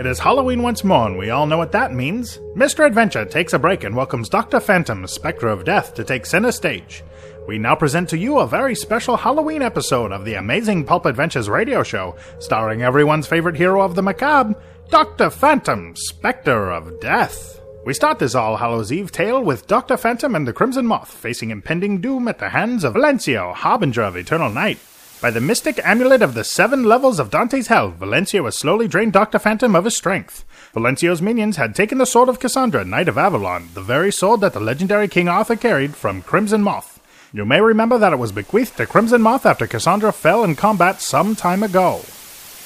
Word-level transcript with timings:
It 0.00 0.06
is 0.06 0.18
Halloween 0.18 0.62
once 0.62 0.82
more, 0.82 1.08
and 1.08 1.18
we 1.18 1.28
all 1.28 1.44
know 1.44 1.58
what 1.58 1.72
that 1.72 1.92
means. 1.92 2.38
Mr. 2.56 2.86
Adventure 2.86 3.26
takes 3.26 3.52
a 3.52 3.58
break 3.58 3.84
and 3.84 3.94
welcomes 3.94 4.30
Dr. 4.30 4.58
Phantom, 4.58 5.06
Spectre 5.06 5.48
of 5.48 5.66
Death, 5.66 5.92
to 5.92 6.04
take 6.04 6.24
center 6.24 6.52
stage. 6.52 7.04
We 7.46 7.58
now 7.58 7.74
present 7.74 8.08
to 8.08 8.16
you 8.16 8.38
a 8.38 8.46
very 8.46 8.74
special 8.74 9.18
Halloween 9.18 9.60
episode 9.60 10.10
of 10.10 10.24
the 10.24 10.36
Amazing 10.36 10.86
Pulp 10.86 11.04
Adventures 11.04 11.50
radio 11.50 11.82
show, 11.82 12.16
starring 12.38 12.80
everyone's 12.80 13.26
favorite 13.26 13.56
hero 13.56 13.82
of 13.82 13.94
the 13.94 14.02
macabre, 14.02 14.58
Dr. 14.88 15.28
Phantom, 15.28 15.94
Spectre 15.94 16.72
of 16.72 16.98
Death. 17.00 17.60
We 17.84 17.92
start 17.92 18.18
this 18.18 18.34
All 18.34 18.56
Hallows 18.56 18.90
Eve 18.90 19.12
tale 19.12 19.44
with 19.44 19.66
Dr. 19.66 19.98
Phantom 19.98 20.34
and 20.34 20.48
the 20.48 20.54
Crimson 20.54 20.86
Moth 20.86 21.12
facing 21.12 21.50
impending 21.50 22.00
doom 22.00 22.26
at 22.26 22.38
the 22.38 22.48
hands 22.48 22.84
of 22.84 22.94
Valencio, 22.94 23.52
Harbinger 23.52 24.04
of 24.04 24.16
Eternal 24.16 24.48
Night. 24.48 24.78
By 25.20 25.30
the 25.30 25.40
mystic 25.40 25.78
amulet 25.84 26.22
of 26.22 26.32
the 26.32 26.44
seven 26.44 26.84
levels 26.84 27.18
of 27.18 27.30
Dante's 27.30 27.66
Hell, 27.66 27.90
Valencio 27.92 28.46
has 28.46 28.56
slowly 28.56 28.88
drained 28.88 29.12
Dr. 29.12 29.38
Phantom 29.38 29.76
of 29.76 29.84
his 29.84 29.94
strength. 29.94 30.46
Valencio's 30.72 31.20
minions 31.20 31.58
had 31.58 31.74
taken 31.74 31.98
the 31.98 32.06
sword 32.06 32.30
of 32.30 32.40
Cassandra, 32.40 32.86
Knight 32.86 33.06
of 33.06 33.18
Avalon, 33.18 33.68
the 33.74 33.82
very 33.82 34.10
sword 34.10 34.40
that 34.40 34.54
the 34.54 34.60
legendary 34.60 35.08
King 35.08 35.28
Arthur 35.28 35.56
carried 35.56 35.94
from 35.94 36.22
Crimson 36.22 36.62
Moth. 36.62 37.02
You 37.34 37.44
may 37.44 37.60
remember 37.60 37.98
that 37.98 38.14
it 38.14 38.18
was 38.18 38.32
bequeathed 38.32 38.78
to 38.78 38.86
Crimson 38.86 39.20
Moth 39.20 39.44
after 39.44 39.66
Cassandra 39.66 40.10
fell 40.10 40.42
in 40.42 40.56
combat 40.56 41.02
some 41.02 41.36
time 41.36 41.62
ago. 41.62 42.00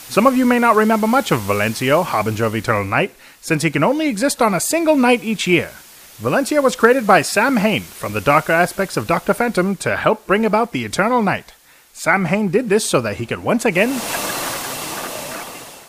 Some 0.09 0.25
of 0.25 0.37
you 0.37 0.47
may 0.47 0.61
not 0.61 0.77
remember 0.77 1.09
much 1.09 1.33
of 1.33 1.41
Valencio, 1.41 2.05
Harbinger 2.05 2.45
of 2.45 2.55
Eternal 2.55 2.85
Night, 2.85 3.11
since 3.41 3.65
he 3.65 3.71
can 3.71 3.83
only 3.83 4.07
exist 4.07 4.41
on 4.41 4.55
a 4.55 4.61
single 4.61 4.95
night 4.95 5.25
each 5.25 5.49
year. 5.49 5.71
Valencio 6.19 6.63
was 6.63 6.77
created 6.77 7.05
by 7.05 7.21
Sam 7.21 7.57
Hain 7.57 7.83
from 7.83 8.13
the 8.13 8.21
darker 8.21 8.53
aspects 8.53 8.97
of 8.97 9.09
Dr. 9.09 9.35
Phantom 9.35 9.75
to 9.77 9.97
help 9.97 10.25
bring 10.25 10.47
about 10.47 10.71
the 10.71 10.85
Eternal 10.85 11.21
Night. 11.21 11.54
Sam 11.97 12.25
Hain 12.25 12.49
did 12.49 12.69
this 12.69 12.85
so 12.85 13.01
that 13.03 13.19
he 13.19 13.25
could 13.25 13.45
once 13.45 13.65
again. 13.65 13.89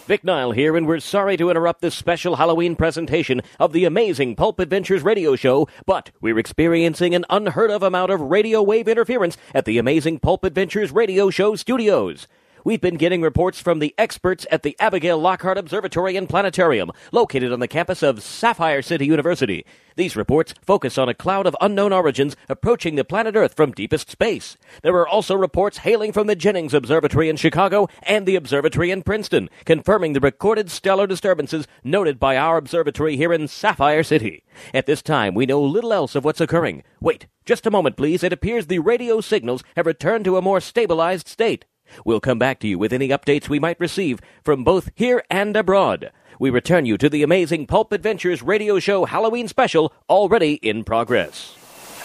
Vic 0.05 0.23
Nile 0.23 0.51
here, 0.51 0.77
and 0.77 0.85
we're 0.85 0.99
sorry 0.99 1.35
to 1.35 1.49
interrupt 1.49 1.81
this 1.81 1.95
special 1.95 2.35
Halloween 2.35 2.75
presentation 2.75 3.41
of 3.59 3.73
the 3.73 3.85
amazing 3.85 4.35
Pulp 4.35 4.59
Adventures 4.59 5.01
radio 5.01 5.35
show, 5.35 5.67
but 5.87 6.11
we're 6.21 6.37
experiencing 6.37 7.15
an 7.15 7.25
unheard 7.27 7.71
of 7.71 7.81
amount 7.81 8.11
of 8.11 8.21
radio 8.21 8.61
wave 8.61 8.87
interference 8.87 9.35
at 9.51 9.65
the 9.65 9.79
amazing 9.79 10.19
Pulp 10.19 10.43
Adventures 10.43 10.91
radio 10.91 11.31
show 11.31 11.55
studios. 11.55 12.27
We've 12.65 12.81
been 12.81 12.95
getting 12.95 13.21
reports 13.21 13.61
from 13.61 13.77
the 13.77 13.93
experts 13.95 14.47
at 14.49 14.63
the 14.63 14.75
Abigail 14.79 15.19
Lockhart 15.19 15.55
Observatory 15.55 16.17
and 16.17 16.27
Planetarium, 16.27 16.89
located 17.11 17.53
on 17.53 17.59
the 17.59 17.67
campus 17.67 18.01
of 18.01 18.23
Sapphire 18.23 18.81
City 18.81 19.05
University. 19.05 19.67
These 19.97 20.15
reports 20.15 20.55
focus 20.63 20.97
on 20.97 21.07
a 21.07 21.13
cloud 21.13 21.45
of 21.45 21.55
unknown 21.61 21.93
origins 21.93 22.35
approaching 22.49 22.95
the 22.95 23.05
planet 23.05 23.35
Earth 23.35 23.55
from 23.55 23.71
deepest 23.71 24.09
space. 24.09 24.57
There 24.81 24.95
are 24.95 25.07
also 25.07 25.35
reports 25.35 25.77
hailing 25.77 26.11
from 26.11 26.25
the 26.25 26.35
Jennings 26.35 26.73
Observatory 26.73 27.29
in 27.29 27.35
Chicago 27.35 27.87
and 28.01 28.25
the 28.25 28.35
observatory 28.35 28.89
in 28.89 29.03
Princeton, 29.03 29.47
confirming 29.65 30.13
the 30.13 30.19
recorded 30.19 30.71
stellar 30.71 31.05
disturbances 31.05 31.67
noted 31.83 32.19
by 32.19 32.35
our 32.35 32.57
observatory 32.57 33.15
here 33.15 33.31
in 33.31 33.47
Sapphire 33.47 34.01
City. 34.01 34.43
At 34.73 34.87
this 34.87 35.03
time, 35.03 35.35
we 35.35 35.45
know 35.45 35.61
little 35.61 35.93
else 35.93 36.15
of 36.15 36.25
what's 36.25 36.41
occurring. 36.41 36.81
Wait, 36.99 37.27
just 37.45 37.67
a 37.67 37.71
moment, 37.71 37.95
please. 37.95 38.23
It 38.23 38.33
appears 38.33 38.65
the 38.65 38.79
radio 38.79 39.21
signals 39.21 39.63
have 39.75 39.85
returned 39.85 40.25
to 40.25 40.37
a 40.37 40.41
more 40.41 40.59
stabilized 40.59 41.27
state. 41.27 41.65
We'll 42.03 42.19
come 42.19 42.39
back 42.39 42.59
to 42.59 42.67
you 42.67 42.77
with 42.77 42.93
any 42.93 43.09
updates 43.09 43.49
we 43.49 43.59
might 43.59 43.79
receive 43.79 44.19
from 44.43 44.63
both 44.63 44.91
here 44.95 45.23
and 45.29 45.55
abroad. 45.55 46.11
We 46.39 46.49
return 46.49 46.85
you 46.85 46.97
to 46.97 47.09
the 47.09 47.23
amazing 47.23 47.67
Pulp 47.67 47.91
Adventures 47.91 48.41
radio 48.41 48.79
show 48.79 49.05
Halloween 49.05 49.47
special 49.47 49.93
already 50.09 50.55
in 50.55 50.83
progress. 50.83 51.55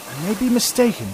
I 0.09 0.27
may 0.27 0.35
be 0.35 0.49
mistaken, 0.49 1.07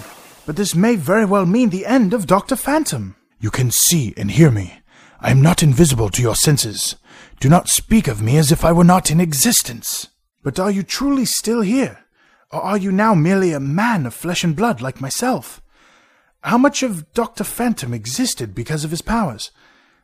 but 0.46 0.56
this 0.56 0.74
may 0.74 0.96
very 0.96 1.24
well 1.24 1.46
mean 1.46 1.70
the 1.70 1.86
end 1.86 2.14
of 2.14 2.26
Dr. 2.26 2.56
Phantom. 2.56 3.16
You 3.40 3.50
can 3.50 3.70
see 3.70 4.14
and 4.16 4.30
hear 4.30 4.50
me. 4.50 4.80
I 5.20 5.30
am 5.30 5.42
not 5.42 5.62
invisible 5.62 6.10
to 6.10 6.22
your 6.22 6.36
senses. 6.36 6.96
Do 7.40 7.48
not 7.48 7.68
speak 7.68 8.06
of 8.06 8.22
me 8.22 8.36
as 8.36 8.52
if 8.52 8.64
I 8.64 8.72
were 8.72 8.84
not 8.84 9.10
in 9.10 9.20
existence. 9.20 10.08
But 10.42 10.60
are 10.60 10.70
you 10.70 10.82
truly 10.82 11.24
still 11.24 11.62
here? 11.62 12.04
Or 12.50 12.62
are 12.62 12.78
you 12.78 12.92
now 12.92 13.14
merely 13.14 13.52
a 13.52 13.60
man 13.60 14.06
of 14.06 14.14
flesh 14.14 14.44
and 14.44 14.56
blood 14.56 14.80
like 14.80 15.00
myself? 15.00 15.60
How 16.42 16.58
much 16.58 16.82
of 16.82 17.12
Dr. 17.12 17.44
Phantom 17.44 17.92
existed 17.92 18.54
because 18.54 18.84
of 18.84 18.90
his 18.90 19.02
powers? 19.02 19.50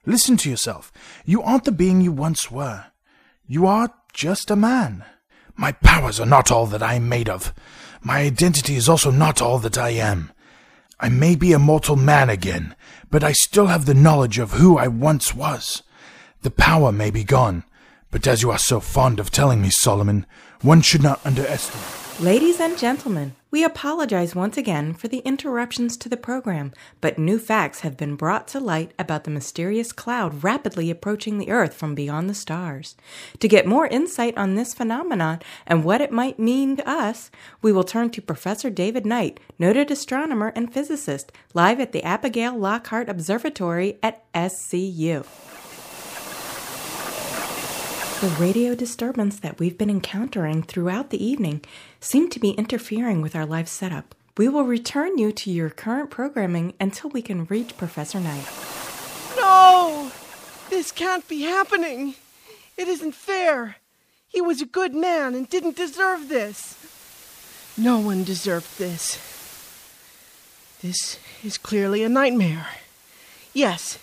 Listen 0.04 0.36
to 0.38 0.50
yourself. 0.50 0.92
You 1.24 1.42
aren't 1.42 1.64
the 1.64 1.72
being 1.72 2.00
you 2.00 2.12
once 2.12 2.50
were. 2.50 2.86
You 3.46 3.66
are 3.66 3.94
just 4.12 4.50
a 4.50 4.56
man. 4.56 5.04
My 5.56 5.72
powers 5.72 6.18
are 6.18 6.26
not 6.26 6.50
all 6.50 6.66
that 6.66 6.82
I 6.82 6.94
am 6.94 7.08
made 7.08 7.28
of. 7.28 7.54
My 8.02 8.20
identity 8.20 8.74
is 8.74 8.88
also 8.88 9.10
not 9.10 9.40
all 9.40 9.58
that 9.60 9.78
I 9.78 9.90
am. 9.90 10.32
I 11.00 11.08
may 11.08 11.36
be 11.36 11.52
a 11.52 11.58
mortal 11.58 11.96
man 11.96 12.28
again, 12.28 12.74
but 13.10 13.24
I 13.24 13.32
still 13.32 13.66
have 13.66 13.86
the 13.86 13.94
knowledge 13.94 14.38
of 14.38 14.52
who 14.52 14.76
I 14.76 14.88
once 14.88 15.34
was. 15.34 15.82
The 16.42 16.50
power 16.50 16.92
may 16.92 17.10
be 17.10 17.24
gone, 17.24 17.64
but 18.10 18.26
as 18.26 18.42
you 18.42 18.50
are 18.50 18.58
so 18.58 18.80
fond 18.80 19.20
of 19.20 19.30
telling 19.30 19.62
me, 19.62 19.70
Solomon, 19.70 20.26
one 20.62 20.82
should 20.82 21.02
not 21.02 21.24
underestimate. 21.24 22.20
Ladies 22.20 22.60
and 22.60 22.78
gentlemen, 22.78 23.34
we 23.54 23.62
apologize 23.62 24.34
once 24.34 24.56
again 24.56 24.92
for 24.92 25.06
the 25.06 25.18
interruptions 25.18 25.96
to 25.96 26.08
the 26.08 26.16
program, 26.16 26.72
but 27.00 27.20
new 27.20 27.38
facts 27.38 27.82
have 27.82 27.96
been 27.96 28.16
brought 28.16 28.48
to 28.48 28.58
light 28.58 28.90
about 28.98 29.22
the 29.22 29.30
mysterious 29.30 29.92
cloud 29.92 30.42
rapidly 30.42 30.90
approaching 30.90 31.38
the 31.38 31.52
Earth 31.52 31.72
from 31.72 31.94
beyond 31.94 32.28
the 32.28 32.34
stars. 32.34 32.96
To 33.38 33.46
get 33.46 33.64
more 33.64 33.86
insight 33.86 34.36
on 34.36 34.56
this 34.56 34.74
phenomenon 34.74 35.38
and 35.68 35.84
what 35.84 36.00
it 36.00 36.10
might 36.10 36.36
mean 36.36 36.74
to 36.78 36.88
us, 36.88 37.30
we 37.62 37.70
will 37.70 37.84
turn 37.84 38.10
to 38.10 38.20
Professor 38.20 38.70
David 38.70 39.06
Knight, 39.06 39.38
noted 39.56 39.88
astronomer 39.88 40.52
and 40.56 40.74
physicist, 40.74 41.30
live 41.54 41.78
at 41.78 41.92
the 41.92 42.02
Abigail 42.02 42.58
Lockhart 42.58 43.08
Observatory 43.08 44.00
at 44.02 44.24
SCU. 44.32 45.24
The 48.20 48.28
radio 48.38 48.74
disturbance 48.74 49.38
that 49.40 49.58
we've 49.58 49.76
been 49.76 49.90
encountering 49.90 50.62
throughout 50.62 51.10
the 51.10 51.22
evening 51.22 51.62
seem 52.00 52.30
to 52.30 52.40
be 52.40 52.50
interfering 52.52 53.20
with 53.20 53.36
our 53.36 53.44
live 53.44 53.68
setup. 53.68 54.14
We 54.38 54.48
will 54.48 54.64
return 54.64 55.18
you 55.18 55.30
to 55.32 55.50
your 55.50 55.68
current 55.68 56.10
programming 56.10 56.72
until 56.80 57.10
we 57.10 57.20
can 57.20 57.44
reach 57.46 57.76
Professor 57.76 58.20
Knight. 58.20 58.46
No! 59.36 60.10
This 60.70 60.90
can't 60.90 61.28
be 61.28 61.42
happening. 61.42 62.14
It 62.78 62.88
isn't 62.88 63.14
fair. 63.14 63.76
He 64.28 64.40
was 64.40 64.62
a 64.62 64.66
good 64.66 64.94
man 64.94 65.34
and 65.34 65.48
didn't 65.48 65.76
deserve 65.76 66.28
this. 66.28 66.78
No 67.76 67.98
one 67.98 68.24
deserved 68.24 68.78
this. 68.78 69.18
This 70.80 71.18
is 71.42 71.58
clearly 71.58 72.02
a 72.02 72.08
nightmare. 72.08 72.68
Yes, 73.52 73.98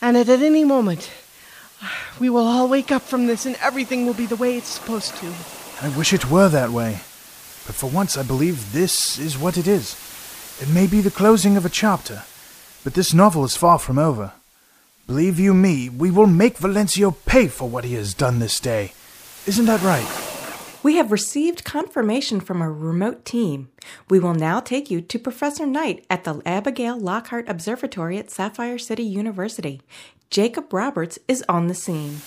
and 0.00 0.16
at 0.16 0.28
any 0.28 0.64
moment, 0.64 1.10
we 2.18 2.30
will 2.30 2.46
all 2.46 2.68
wake 2.68 2.92
up 2.92 3.02
from 3.02 3.26
this 3.26 3.46
and 3.46 3.56
everything 3.60 4.06
will 4.06 4.14
be 4.14 4.26
the 4.26 4.36
way 4.36 4.56
it's 4.56 4.68
supposed 4.68 5.16
to. 5.16 5.32
I 5.80 5.88
wish 5.96 6.12
it 6.12 6.30
were 6.30 6.48
that 6.48 6.70
way. 6.70 7.00
But 7.66 7.76
for 7.76 7.88
once, 7.88 8.16
I 8.16 8.22
believe 8.22 8.72
this 8.72 9.18
is 9.18 9.38
what 9.38 9.56
it 9.56 9.66
is. 9.66 9.96
It 10.60 10.68
may 10.68 10.86
be 10.86 11.00
the 11.00 11.10
closing 11.10 11.56
of 11.56 11.64
a 11.64 11.70
chapter, 11.70 12.24
but 12.84 12.94
this 12.94 13.14
novel 13.14 13.44
is 13.44 13.56
far 13.56 13.78
from 13.78 13.98
over. 13.98 14.32
Believe 15.06 15.38
you 15.38 15.54
me, 15.54 15.88
we 15.88 16.10
will 16.10 16.26
make 16.26 16.58
Valencio 16.58 17.14
pay 17.26 17.48
for 17.48 17.68
what 17.68 17.84
he 17.84 17.94
has 17.94 18.14
done 18.14 18.38
this 18.38 18.60
day. 18.60 18.92
Isn't 19.46 19.66
that 19.66 19.82
right? 19.82 20.06
We 20.82 20.96
have 20.96 21.12
received 21.12 21.64
confirmation 21.64 22.40
from 22.40 22.60
a 22.60 22.70
remote 22.70 23.24
team. 23.24 23.68
We 24.10 24.18
will 24.18 24.34
now 24.34 24.58
take 24.58 24.90
you 24.90 25.00
to 25.00 25.18
Professor 25.18 25.64
Knight 25.64 26.04
at 26.10 26.24
the 26.24 26.42
Abigail 26.44 26.98
Lockhart 26.98 27.48
Observatory 27.48 28.18
at 28.18 28.30
Sapphire 28.30 28.78
City 28.78 29.04
University. 29.04 29.80
Jacob 30.32 30.72
Roberts 30.72 31.18
is 31.28 31.44
on 31.46 31.66
the 31.66 31.74
scene. 31.74 32.22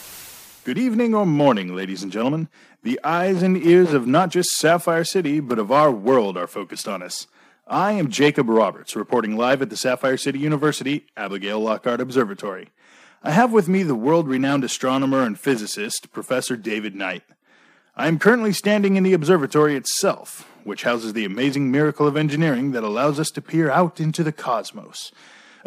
Good 0.64 0.78
evening 0.78 1.16
or 1.16 1.26
morning, 1.26 1.76
ladies 1.76 2.04
and 2.04 2.12
gentlemen. 2.12 2.50
The 2.84 3.00
eyes 3.04 3.42
and 3.42 3.58
ears 3.58 3.94
of 3.94 4.06
not 4.06 4.30
just 4.30 4.52
Sapphire 4.52 5.04
City, 5.04 5.40
but 5.40 5.58
of 5.58 5.72
our 5.72 5.90
world 5.90 6.38
are 6.38 6.46
focused 6.46 6.88
on 6.88 7.02
us. 7.02 7.26
I 7.66 7.94
am 7.94 8.12
Jacob 8.12 8.48
Roberts, 8.48 8.96
reporting 8.96 9.36
live 9.36 9.64
at 9.64 9.72
the 9.72 9.76
Sapphire 9.76 10.18
City 10.18 10.38
University 10.38 11.08
Abigail 11.18 11.60
Lockhart 11.60 12.00
Observatory. 12.00 12.70
I 13.24 13.32
have 13.32 13.52
with 13.52 13.68
me 13.68 13.82
the 13.82 13.96
world 13.96 14.28
renowned 14.28 14.64
astronomer 14.64 15.24
and 15.24 15.40
physicist, 15.40 16.12
Professor 16.12 16.56
David 16.56 16.94
Knight. 16.94 17.24
I 17.96 18.08
am 18.08 18.20
currently 18.20 18.54
standing 18.54 18.98
in 18.98 19.04
the 19.04 19.14
observatory 19.14 19.76
itself, 19.76 20.48
which 20.64 20.84
houses 20.84 21.14
the 21.14 21.26
amazing 21.26 21.72
miracle 21.72 22.06
of 22.06 22.18
engineering 22.18 22.72
that 22.74 22.84
allows 22.84 23.20
us 23.20 23.32
to 23.32 23.42
peer 23.42 23.72
out 23.72 24.00
into 24.00 24.24
the 24.24 24.32
cosmos. 24.32 25.12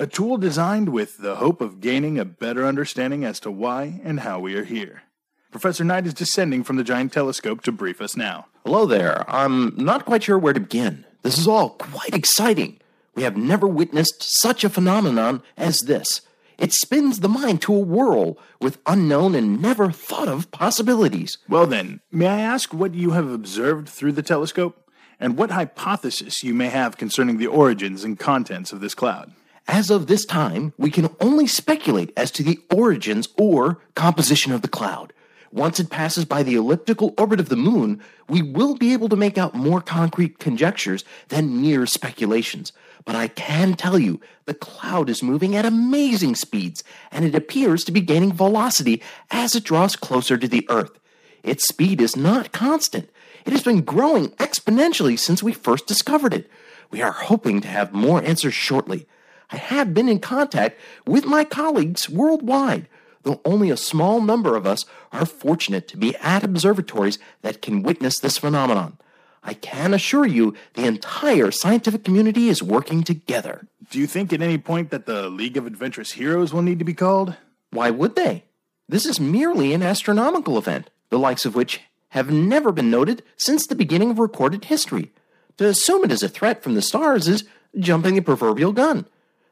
A 0.00 0.06
tool 0.06 0.36
designed 0.36 0.90
with 0.90 1.18
the 1.18 1.34
hope 1.34 1.60
of 1.60 1.80
gaining 1.80 2.20
a 2.20 2.24
better 2.24 2.64
understanding 2.64 3.24
as 3.24 3.40
to 3.40 3.50
why 3.50 4.00
and 4.04 4.20
how 4.20 4.38
we 4.38 4.54
are 4.54 4.62
here. 4.62 5.02
Professor 5.50 5.82
Knight 5.82 6.06
is 6.06 6.14
descending 6.14 6.62
from 6.62 6.76
the 6.76 6.84
giant 6.84 7.12
telescope 7.12 7.62
to 7.62 7.72
brief 7.72 8.00
us 8.00 8.16
now. 8.16 8.46
Hello 8.64 8.86
there. 8.86 9.28
I'm 9.28 9.74
not 9.76 10.04
quite 10.04 10.22
sure 10.22 10.38
where 10.38 10.52
to 10.52 10.60
begin. 10.60 11.04
This 11.22 11.36
is 11.36 11.48
all 11.48 11.70
quite 11.70 12.14
exciting. 12.14 12.78
We 13.16 13.24
have 13.24 13.36
never 13.36 13.66
witnessed 13.66 14.22
such 14.40 14.62
a 14.62 14.68
phenomenon 14.68 15.42
as 15.56 15.80
this. 15.80 16.20
It 16.58 16.72
spins 16.72 17.18
the 17.18 17.28
mind 17.28 17.60
to 17.62 17.74
a 17.74 17.80
whirl 17.80 18.38
with 18.60 18.78
unknown 18.86 19.34
and 19.34 19.60
never 19.60 19.90
thought 19.90 20.28
of 20.28 20.52
possibilities. 20.52 21.38
Well, 21.48 21.66
then, 21.66 22.02
may 22.12 22.28
I 22.28 22.38
ask 22.38 22.72
what 22.72 22.94
you 22.94 23.10
have 23.12 23.32
observed 23.32 23.88
through 23.88 24.12
the 24.12 24.22
telescope? 24.22 24.88
And 25.18 25.36
what 25.36 25.50
hypothesis 25.50 26.44
you 26.44 26.54
may 26.54 26.68
have 26.68 26.96
concerning 26.96 27.38
the 27.38 27.48
origins 27.48 28.04
and 28.04 28.16
contents 28.16 28.72
of 28.72 28.78
this 28.78 28.94
cloud? 28.94 29.32
As 29.68 29.90
of 29.90 30.06
this 30.06 30.24
time, 30.24 30.72
we 30.78 30.90
can 30.90 31.14
only 31.20 31.46
speculate 31.46 32.10
as 32.16 32.30
to 32.32 32.42
the 32.42 32.58
origins 32.74 33.28
or 33.36 33.78
composition 33.94 34.50
of 34.50 34.62
the 34.62 34.68
cloud. 34.68 35.12
Once 35.52 35.78
it 35.78 35.90
passes 35.90 36.24
by 36.24 36.42
the 36.42 36.54
elliptical 36.54 37.14
orbit 37.18 37.38
of 37.38 37.50
the 37.50 37.56
moon, 37.56 38.02
we 38.28 38.40
will 38.40 38.74
be 38.74 38.94
able 38.94 39.10
to 39.10 39.16
make 39.16 39.36
out 39.36 39.54
more 39.54 39.82
concrete 39.82 40.38
conjectures 40.38 41.04
than 41.28 41.60
mere 41.60 41.84
speculations. 41.84 42.72
But 43.04 43.14
I 43.14 43.28
can 43.28 43.74
tell 43.74 43.98
you, 43.98 44.20
the 44.46 44.54
cloud 44.54 45.10
is 45.10 45.22
moving 45.22 45.54
at 45.54 45.66
amazing 45.66 46.34
speeds, 46.34 46.82
and 47.10 47.24
it 47.24 47.34
appears 47.34 47.84
to 47.84 47.92
be 47.92 48.00
gaining 48.00 48.32
velocity 48.32 49.02
as 49.30 49.54
it 49.54 49.64
draws 49.64 49.96
closer 49.96 50.38
to 50.38 50.48
the 50.48 50.66
Earth. 50.70 50.98
Its 51.42 51.68
speed 51.68 52.00
is 52.00 52.16
not 52.16 52.52
constant. 52.52 53.10
It 53.44 53.52
has 53.52 53.62
been 53.62 53.82
growing 53.82 54.28
exponentially 54.32 55.18
since 55.18 55.42
we 55.42 55.52
first 55.52 55.86
discovered 55.86 56.32
it. 56.32 56.50
We 56.90 57.02
are 57.02 57.12
hoping 57.12 57.60
to 57.60 57.68
have 57.68 57.92
more 57.92 58.22
answers 58.22 58.54
shortly. 58.54 59.06
I 59.50 59.56
have 59.56 59.94
been 59.94 60.08
in 60.08 60.20
contact 60.20 60.78
with 61.06 61.24
my 61.24 61.44
colleagues 61.44 62.08
worldwide, 62.08 62.88
though 63.22 63.40
only 63.44 63.70
a 63.70 63.76
small 63.76 64.20
number 64.20 64.56
of 64.56 64.66
us 64.66 64.84
are 65.12 65.26
fortunate 65.26 65.88
to 65.88 65.96
be 65.96 66.14
at 66.16 66.44
observatories 66.44 67.18
that 67.42 67.62
can 67.62 67.82
witness 67.82 68.18
this 68.18 68.38
phenomenon. 68.38 68.98
I 69.42 69.54
can 69.54 69.94
assure 69.94 70.26
you 70.26 70.54
the 70.74 70.84
entire 70.84 71.50
scientific 71.50 72.04
community 72.04 72.48
is 72.48 72.62
working 72.62 73.02
together. 73.02 73.66
Do 73.90 73.98
you 73.98 74.06
think 74.06 74.32
at 74.32 74.42
any 74.42 74.58
point 74.58 74.90
that 74.90 75.06
the 75.06 75.30
League 75.30 75.56
of 75.56 75.66
Adventurous 75.66 76.12
Heroes 76.12 76.52
will 76.52 76.62
need 76.62 76.78
to 76.80 76.84
be 76.84 76.94
called? 76.94 77.36
Why 77.70 77.90
would 77.90 78.16
they? 78.16 78.44
This 78.88 79.06
is 79.06 79.20
merely 79.20 79.72
an 79.72 79.82
astronomical 79.82 80.58
event, 80.58 80.90
the 81.10 81.18
likes 81.18 81.46
of 81.46 81.54
which 81.54 81.80
have 82.10 82.30
never 82.30 82.72
been 82.72 82.90
noted 82.90 83.22
since 83.36 83.66
the 83.66 83.74
beginning 83.74 84.10
of 84.10 84.18
recorded 84.18 84.66
history. 84.66 85.12
To 85.58 85.66
assume 85.66 86.04
it 86.04 86.12
is 86.12 86.22
a 86.22 86.28
threat 86.28 86.62
from 86.62 86.74
the 86.74 86.82
stars 86.82 87.28
is 87.28 87.44
jumping 87.78 88.14
the 88.14 88.22
proverbial 88.22 88.72
gun. 88.72 89.06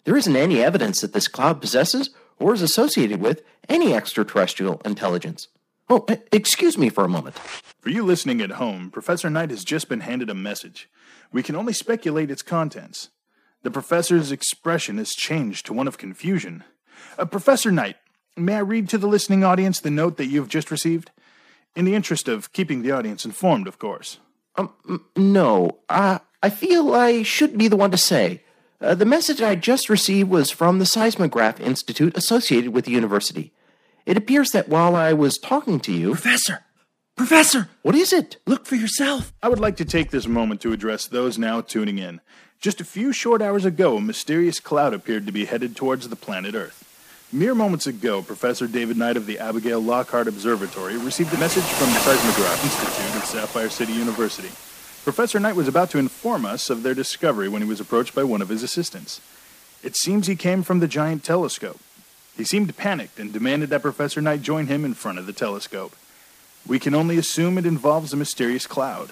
There 0.06 0.16
isn't 0.16 0.36
any 0.36 0.62
evidence 0.62 1.00
that 1.00 1.12
this 1.12 1.26
cloud 1.26 1.60
possesses 1.60 2.10
or 2.38 2.54
is 2.54 2.62
associated 2.62 3.20
with 3.20 3.42
any 3.68 3.92
extraterrestrial 3.92 4.80
intelligence. 4.84 5.48
Oh, 5.88 6.06
excuse 6.30 6.78
me 6.78 6.88
for 6.90 7.02
a 7.02 7.08
moment. 7.08 7.36
For 7.80 7.90
you 7.90 8.04
listening 8.04 8.40
at 8.40 8.52
home, 8.52 8.92
Professor 8.92 9.28
Knight 9.28 9.50
has 9.50 9.64
just 9.64 9.88
been 9.88 10.00
handed 10.00 10.30
a 10.30 10.34
message. 10.34 10.88
We 11.32 11.42
can 11.42 11.56
only 11.56 11.72
speculate 11.72 12.30
its 12.30 12.42
contents. 12.42 13.10
The 13.64 13.70
professor's 13.72 14.30
expression 14.30 14.98
has 14.98 15.10
changed 15.10 15.66
to 15.66 15.72
one 15.72 15.88
of 15.88 15.98
confusion. 15.98 16.62
Uh, 17.18 17.24
professor 17.24 17.72
Knight, 17.72 17.96
may 18.36 18.54
I 18.54 18.60
read 18.60 18.88
to 18.90 18.98
the 18.98 19.08
listening 19.08 19.42
audience 19.42 19.80
the 19.80 19.90
note 19.90 20.18
that 20.18 20.26
you 20.26 20.38
have 20.38 20.48
just 20.48 20.70
received? 20.70 21.10
In 21.74 21.84
the 21.84 21.96
interest 21.96 22.28
of 22.28 22.52
keeping 22.52 22.82
the 22.82 22.92
audience 22.92 23.24
informed, 23.24 23.66
of 23.66 23.80
course. 23.80 24.20
Um, 24.54 24.72
no. 25.16 25.78
Uh, 25.88 26.20
I 26.44 26.50
feel 26.50 26.94
I 26.94 27.24
should 27.24 27.58
be 27.58 27.66
the 27.66 27.76
one 27.76 27.90
to 27.90 27.98
say. 27.98 28.44
Uh, 28.80 28.94
the 28.94 29.06
message 29.06 29.40
I 29.40 29.54
just 29.54 29.88
received 29.88 30.28
was 30.28 30.50
from 30.50 30.78
the 30.78 30.84
Seismograph 30.84 31.60
Institute 31.60 32.16
associated 32.16 32.74
with 32.74 32.84
the 32.84 32.90
university. 32.90 33.52
It 34.04 34.18
appears 34.18 34.50
that 34.50 34.68
while 34.68 34.94
I 34.94 35.14
was 35.14 35.38
talking 35.38 35.80
to 35.80 35.92
you. 35.92 36.12
Professor! 36.12 36.64
Professor! 37.16 37.70
What 37.80 37.94
is 37.94 38.12
it? 38.12 38.36
Look 38.46 38.66
for 38.66 38.76
yourself. 38.76 39.32
I 39.42 39.48
would 39.48 39.58
like 39.58 39.76
to 39.78 39.86
take 39.86 40.10
this 40.10 40.26
moment 40.26 40.60
to 40.60 40.72
address 40.72 41.06
those 41.06 41.38
now 41.38 41.62
tuning 41.62 41.98
in. 41.98 42.20
Just 42.60 42.80
a 42.80 42.84
few 42.84 43.12
short 43.12 43.40
hours 43.40 43.64
ago, 43.64 43.96
a 43.96 44.00
mysterious 44.00 44.60
cloud 44.60 44.92
appeared 44.92 45.24
to 45.24 45.32
be 45.32 45.46
headed 45.46 45.74
towards 45.74 46.08
the 46.08 46.16
planet 46.16 46.54
Earth. 46.54 46.82
Mere 47.32 47.54
moments 47.54 47.86
ago, 47.86 48.22
Professor 48.22 48.66
David 48.66 48.98
Knight 48.98 49.16
of 49.16 49.26
the 49.26 49.38
Abigail 49.38 49.80
Lockhart 49.80 50.28
Observatory 50.28 50.96
received 50.98 51.32
a 51.34 51.38
message 51.38 51.64
from 51.64 51.88
the 51.88 51.98
Seismograph 52.00 52.62
Institute 52.62 53.16
at 53.16 53.26
Sapphire 53.26 53.70
City 53.70 53.94
University. 53.94 54.50
Professor 55.06 55.38
Knight 55.38 55.54
was 55.54 55.68
about 55.68 55.90
to 55.90 55.98
inform 55.98 56.44
us 56.44 56.68
of 56.68 56.82
their 56.82 56.92
discovery 56.92 57.48
when 57.48 57.62
he 57.62 57.68
was 57.68 57.78
approached 57.78 58.12
by 58.12 58.24
one 58.24 58.42
of 58.42 58.48
his 58.48 58.64
assistants. 58.64 59.20
It 59.84 59.94
seems 59.94 60.26
he 60.26 60.34
came 60.34 60.64
from 60.64 60.80
the 60.80 60.88
giant 60.88 61.22
telescope. 61.22 61.78
He 62.36 62.42
seemed 62.42 62.76
panicked 62.76 63.20
and 63.20 63.32
demanded 63.32 63.70
that 63.70 63.82
Professor 63.82 64.20
Knight 64.20 64.42
join 64.42 64.66
him 64.66 64.84
in 64.84 64.94
front 64.94 65.20
of 65.20 65.26
the 65.26 65.32
telescope. 65.32 65.94
We 66.66 66.80
can 66.80 66.92
only 66.92 67.18
assume 67.18 67.56
it 67.56 67.66
involves 67.66 68.12
a 68.12 68.16
mysterious 68.16 68.66
cloud. 68.66 69.10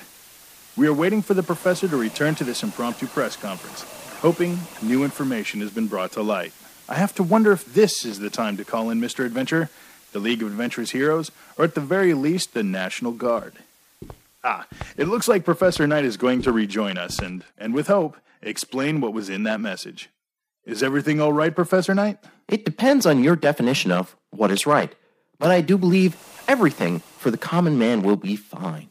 We 0.76 0.88
are 0.88 0.92
waiting 0.92 1.22
for 1.22 1.34
the 1.34 1.44
professor 1.44 1.86
to 1.86 1.96
return 1.96 2.34
to 2.34 2.44
this 2.44 2.64
impromptu 2.64 3.06
press 3.06 3.36
conference, 3.36 3.84
hoping 4.18 4.58
new 4.82 5.04
information 5.04 5.60
has 5.60 5.70
been 5.70 5.86
brought 5.86 6.10
to 6.14 6.22
light. 6.22 6.52
I 6.88 6.96
have 6.96 7.14
to 7.14 7.22
wonder 7.22 7.52
if 7.52 7.72
this 7.72 8.04
is 8.04 8.18
the 8.18 8.30
time 8.30 8.56
to 8.56 8.64
call 8.64 8.90
in 8.90 9.00
Mr. 9.00 9.24
Adventure, 9.24 9.70
the 10.10 10.18
League 10.18 10.42
of 10.42 10.48
Adventurous 10.48 10.90
Heroes, 10.90 11.30
or 11.56 11.64
at 11.64 11.76
the 11.76 11.80
very 11.80 12.14
least, 12.14 12.52
the 12.52 12.64
National 12.64 13.12
Guard. 13.12 13.58
Ah, 14.46 14.66
it 14.98 15.08
looks 15.08 15.26
like 15.26 15.42
Professor 15.42 15.86
Knight 15.86 16.04
is 16.04 16.18
going 16.18 16.42
to 16.42 16.52
rejoin 16.52 16.98
us 16.98 17.18
and, 17.18 17.44
and 17.56 17.72
with 17.72 17.86
hope, 17.86 18.18
explain 18.42 19.00
what 19.00 19.14
was 19.14 19.30
in 19.30 19.44
that 19.44 19.58
message. 19.58 20.10
Is 20.66 20.82
everything 20.82 21.18
all 21.18 21.32
right, 21.32 21.54
Professor 21.54 21.94
Knight? 21.94 22.18
It 22.46 22.66
depends 22.66 23.06
on 23.06 23.24
your 23.24 23.36
definition 23.36 23.90
of 23.90 24.14
what 24.30 24.50
is 24.50 24.66
right, 24.66 24.94
but 25.38 25.50
I 25.50 25.62
do 25.62 25.78
believe 25.78 26.16
everything 26.46 26.98
for 26.98 27.30
the 27.30 27.38
common 27.38 27.78
man 27.78 28.02
will 28.02 28.16
be 28.16 28.36
fine. 28.36 28.90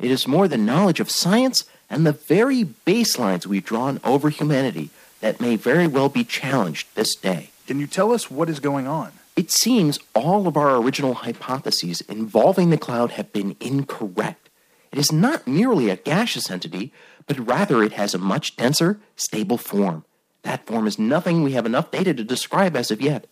It 0.00 0.10
is 0.10 0.26
more 0.26 0.48
the 0.48 0.58
knowledge 0.58 0.98
of 0.98 1.10
science 1.10 1.64
and 1.88 2.04
the 2.04 2.12
very 2.12 2.64
baselines 2.64 3.46
we've 3.46 3.64
drawn 3.64 4.00
over 4.02 4.30
humanity 4.30 4.90
that 5.20 5.40
may 5.40 5.54
very 5.54 5.86
well 5.86 6.08
be 6.08 6.24
challenged 6.24 6.88
this 6.96 7.14
day. 7.14 7.50
Can 7.68 7.78
you 7.78 7.86
tell 7.86 8.12
us 8.12 8.30
what 8.30 8.48
is 8.48 8.58
going 8.58 8.88
on? 8.88 9.12
It 9.36 9.52
seems 9.52 10.00
all 10.14 10.48
of 10.48 10.56
our 10.56 10.76
original 10.76 11.14
hypotheses 11.14 12.00
involving 12.02 12.70
the 12.70 12.78
cloud 12.78 13.12
have 13.12 13.32
been 13.32 13.54
incorrect. 13.60 14.47
It 14.92 14.98
is 14.98 15.12
not 15.12 15.46
merely 15.46 15.90
a 15.90 15.96
gaseous 15.96 16.50
entity, 16.50 16.92
but 17.26 17.46
rather 17.46 17.82
it 17.82 17.92
has 17.92 18.14
a 18.14 18.18
much 18.18 18.56
denser, 18.56 18.98
stable 19.16 19.58
form. 19.58 20.04
That 20.42 20.66
form 20.66 20.86
is 20.86 20.98
nothing 20.98 21.42
we 21.42 21.52
have 21.52 21.66
enough 21.66 21.90
data 21.90 22.14
to 22.14 22.24
describe 22.24 22.76
as 22.76 22.90
of 22.90 23.00
yet. 23.00 23.26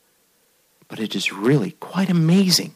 But 0.89 1.01
it 1.01 1.15
is 1.15 1.33
really 1.33 1.73
quite 1.73 2.11
amazing. 2.11 2.75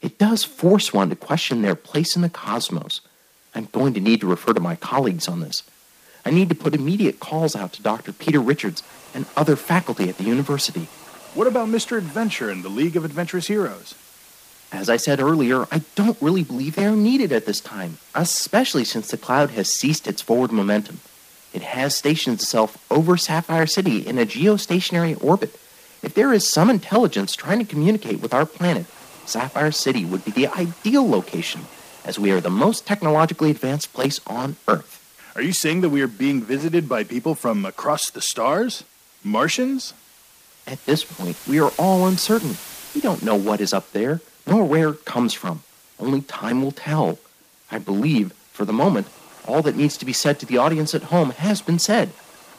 It 0.00 0.18
does 0.18 0.44
force 0.44 0.92
one 0.92 1.10
to 1.10 1.16
question 1.16 1.62
their 1.62 1.74
place 1.74 2.16
in 2.16 2.22
the 2.22 2.28
cosmos. 2.28 3.00
I'm 3.54 3.66
going 3.66 3.94
to 3.94 4.00
need 4.00 4.20
to 4.20 4.26
refer 4.26 4.52
to 4.52 4.60
my 4.60 4.76
colleagues 4.76 5.28
on 5.28 5.40
this. 5.40 5.62
I 6.24 6.30
need 6.30 6.48
to 6.48 6.54
put 6.54 6.74
immediate 6.74 7.20
calls 7.20 7.56
out 7.56 7.72
to 7.74 7.82
Dr. 7.82 8.12
Peter 8.12 8.40
Richards 8.40 8.82
and 9.14 9.26
other 9.36 9.56
faculty 9.56 10.08
at 10.08 10.18
the 10.18 10.24
university. 10.24 10.88
What 11.34 11.46
about 11.46 11.68
Mr. 11.68 11.98
Adventure 11.98 12.50
and 12.50 12.62
the 12.62 12.68
League 12.68 12.96
of 12.96 13.04
Adventurous 13.04 13.48
Heroes? 13.48 13.94
As 14.72 14.88
I 14.88 14.96
said 14.96 15.20
earlier, 15.20 15.66
I 15.70 15.82
don't 15.96 16.16
really 16.22 16.42
believe 16.42 16.76
they 16.76 16.86
are 16.86 16.96
needed 16.96 17.30
at 17.30 17.44
this 17.44 17.60
time, 17.60 17.98
especially 18.14 18.84
since 18.84 19.08
the 19.08 19.18
cloud 19.18 19.50
has 19.50 19.68
ceased 19.68 20.08
its 20.08 20.22
forward 20.22 20.50
momentum. 20.50 21.00
It 21.52 21.60
has 21.60 21.94
stationed 21.94 22.36
itself 22.40 22.82
over 22.90 23.18
Sapphire 23.18 23.66
City 23.66 24.06
in 24.06 24.18
a 24.18 24.24
geostationary 24.24 25.22
orbit. 25.22 25.58
If 26.02 26.14
there 26.14 26.32
is 26.32 26.50
some 26.50 26.70
intelligence 26.70 27.36
trying 27.36 27.58
to 27.58 27.66
communicate 27.66 28.22
with 28.22 28.32
our 28.32 28.46
planet, 28.46 28.86
Sapphire 29.26 29.72
City 29.72 30.06
would 30.06 30.24
be 30.24 30.30
the 30.30 30.48
ideal 30.48 31.06
location, 31.06 31.66
as 32.06 32.18
we 32.18 32.32
are 32.32 32.40
the 32.40 32.48
most 32.48 32.86
technologically 32.86 33.50
advanced 33.50 33.92
place 33.92 34.20
on 34.26 34.56
Earth. 34.66 35.00
Are 35.36 35.42
you 35.42 35.52
saying 35.52 35.82
that 35.82 35.90
we 35.90 36.00
are 36.00 36.08
being 36.08 36.40
visited 36.40 36.88
by 36.88 37.04
people 37.04 37.34
from 37.34 37.66
across 37.66 38.10
the 38.10 38.22
stars? 38.22 38.84
Martians? 39.22 39.92
At 40.66 40.84
this 40.86 41.04
point, 41.04 41.36
we 41.46 41.60
are 41.60 41.72
all 41.78 42.06
uncertain. 42.06 42.56
We 42.94 43.02
don't 43.02 43.22
know 43.22 43.36
what 43.36 43.60
is 43.60 43.74
up 43.74 43.92
there 43.92 44.22
nor 44.46 44.64
where 44.64 44.90
it 44.90 45.04
comes 45.04 45.34
from. 45.34 45.62
Only 45.98 46.22
time 46.22 46.62
will 46.62 46.72
tell. 46.72 47.18
I 47.70 47.78
believe, 47.78 48.32
for 48.52 48.64
the 48.64 48.72
moment, 48.72 49.06
all 49.46 49.62
that 49.62 49.76
needs 49.76 49.96
to 49.98 50.04
be 50.04 50.12
said 50.12 50.38
to 50.40 50.46
the 50.46 50.58
audience 50.58 50.94
at 50.94 51.04
home 51.04 51.30
has 51.30 51.62
been 51.62 51.78
said. 51.78 52.12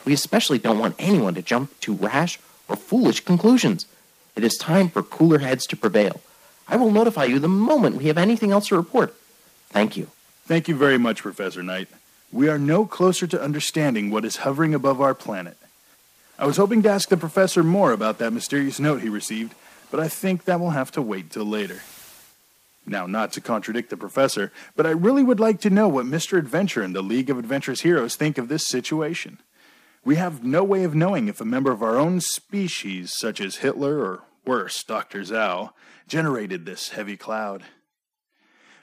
We 0.06 0.14
especially 0.14 0.58
don't 0.58 0.80
want 0.80 0.96
anyone 1.00 1.36
to 1.36 1.42
jump 1.42 1.80
to 1.82 1.94
rash 1.94 2.40
or 2.68 2.76
foolish 2.76 3.22
conclusions. 3.22 3.86
It 4.36 4.44
is 4.44 4.58
time 4.58 4.90
for 4.90 5.04
cooler 5.04 5.40
heads 5.40 5.66
to 5.68 5.78
prevail. 5.78 6.22
I 6.68 6.76
will 6.76 6.92
notify 6.92 7.26
you 7.26 7.40
the 7.40 7.48
moment 7.48 7.98
we 7.98 8.08
have 8.08 8.18
anything 8.18 8.52
else 8.52 8.68
to 8.70 8.76
report. 8.76 9.16
Thank 9.70 9.96
you. 9.98 10.08
Thank 10.46 10.68
you 10.68 10.76
very 10.76 10.98
much, 10.98 11.22
Professor 11.22 11.64
Knight. 11.64 11.88
We 12.32 12.50
are 12.50 12.58
no 12.58 12.86
closer 12.86 13.28
to 13.28 13.42
understanding 13.42 14.10
what 14.10 14.26
is 14.26 14.38
hovering 14.38 14.74
above 14.74 15.00
our 15.00 15.14
planet. 15.14 15.58
I 16.40 16.48
was 16.48 16.58
hoping 16.58 16.82
to 16.84 16.90
ask 16.90 17.10
the 17.10 17.18
professor 17.18 17.64
more 17.64 17.92
about 17.92 18.18
that 18.18 18.34
mysterious 18.34 18.80
note 18.80 19.02
he 19.02 19.10
received, 19.10 19.54
but 19.94 20.00
I 20.00 20.08
think 20.08 20.46
that 20.46 20.60
will 20.60 20.72
have 20.72 20.90
to 20.94 21.04
wait 21.04 21.30
till 21.30 21.46
later. 21.46 21.80
Now, 22.84 23.06
not 23.06 23.32
to 23.34 23.42
contradict 23.42 23.92
the 23.92 23.96
professor, 23.96 24.52
but 24.76 24.88
I 24.88 24.90
really 24.90 25.22
would 25.22 25.40
like 25.40 25.60
to 25.60 25.70
know 25.70 25.88
what 25.88 26.08
Mr. 26.08 26.40
Adventure 26.40 26.82
and 26.82 26.96
the 26.96 27.04
League 27.04 27.30
of 27.30 27.38
Adventurous 27.38 27.82
Heroes 27.82 28.16
think 28.16 28.40
of 28.40 28.48
this 28.48 28.66
situation. 28.66 29.38
We 30.04 30.16
have 30.16 30.44
no 30.44 30.64
way 30.64 30.84
of 30.84 30.96
knowing 30.96 31.28
if 31.28 31.40
a 31.40 31.46
member 31.46 31.72
of 31.72 31.84
our 31.84 31.96
own 31.96 32.22
species, 32.22 33.14
such 33.16 33.40
as 33.40 33.58
Hitler 33.58 34.00
or 34.00 34.24
worse, 34.48 34.84
Dr. 34.84 35.20
Zhao, 35.20 35.74
generated 36.08 36.66
this 36.66 36.90
heavy 36.90 37.16
cloud. 37.16 37.62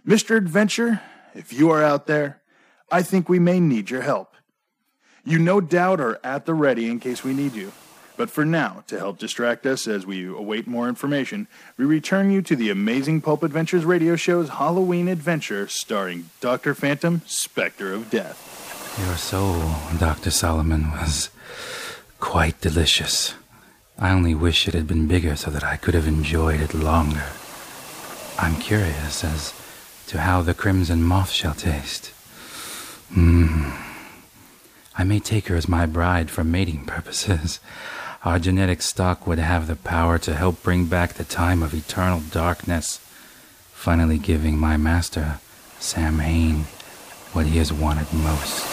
Mr. 0.06 0.36
Adventure, 0.36 1.00
if 1.34 1.52
you 1.52 1.70
are 1.70 1.82
out 1.82 2.06
there, 2.06 2.40
I 2.88 3.02
think 3.02 3.28
we 3.28 3.40
may 3.40 3.58
need 3.58 3.90
your 3.90 4.02
help. 4.02 4.36
You 5.24 5.40
no 5.40 5.60
doubt 5.60 6.00
are 6.00 6.20
at 6.22 6.46
the 6.46 6.54
ready 6.54 6.88
in 6.88 7.00
case 7.00 7.24
we 7.24 7.34
need 7.34 7.54
you. 7.54 7.72
But 8.20 8.28
for 8.28 8.44
now, 8.44 8.84
to 8.88 8.98
help 8.98 9.16
distract 9.16 9.64
us 9.64 9.88
as 9.88 10.04
we 10.04 10.26
await 10.26 10.66
more 10.66 10.90
information, 10.90 11.48
we 11.78 11.86
return 11.86 12.30
you 12.30 12.42
to 12.42 12.54
the 12.54 12.68
amazing 12.68 13.22
Pulp 13.22 13.42
Adventures 13.42 13.86
radio 13.86 14.14
show's 14.14 14.50
Halloween 14.50 15.08
Adventure 15.08 15.66
starring 15.68 16.28
Dr. 16.42 16.74
Phantom, 16.74 17.22
Spectre 17.24 17.94
of 17.94 18.10
Death. 18.10 18.98
Your 18.98 19.16
soul, 19.16 19.74
Dr. 19.98 20.30
Solomon, 20.30 20.90
was 20.90 21.30
quite 22.18 22.60
delicious. 22.60 23.32
I 23.98 24.10
only 24.10 24.34
wish 24.34 24.68
it 24.68 24.74
had 24.74 24.86
been 24.86 25.08
bigger 25.08 25.34
so 25.34 25.50
that 25.50 25.64
I 25.64 25.76
could 25.76 25.94
have 25.94 26.06
enjoyed 26.06 26.60
it 26.60 26.74
longer. 26.74 27.24
I'm 28.38 28.56
curious 28.56 29.24
as 29.24 29.54
to 30.08 30.20
how 30.20 30.42
the 30.42 30.52
crimson 30.52 31.02
moth 31.02 31.30
shall 31.30 31.54
taste. 31.54 32.08
Hmm. 33.14 33.70
I 34.98 35.04
may 35.04 35.20
take 35.20 35.46
her 35.46 35.56
as 35.56 35.66
my 35.66 35.86
bride 35.86 36.30
for 36.30 36.44
mating 36.44 36.84
purposes. 36.84 37.60
Our 38.22 38.38
genetic 38.38 38.82
stock 38.82 39.26
would 39.26 39.38
have 39.38 39.66
the 39.66 39.76
power 39.76 40.18
to 40.18 40.34
help 40.34 40.62
bring 40.62 40.84
back 40.84 41.14
the 41.14 41.24
time 41.24 41.62
of 41.62 41.72
eternal 41.72 42.20
darkness, 42.20 42.98
finally 43.72 44.18
giving 44.18 44.58
my 44.58 44.76
master, 44.76 45.38
Sam 45.78 46.18
Hain, 46.18 46.64
what 47.32 47.46
he 47.46 47.56
has 47.56 47.72
wanted 47.72 48.12
most. 48.12 48.66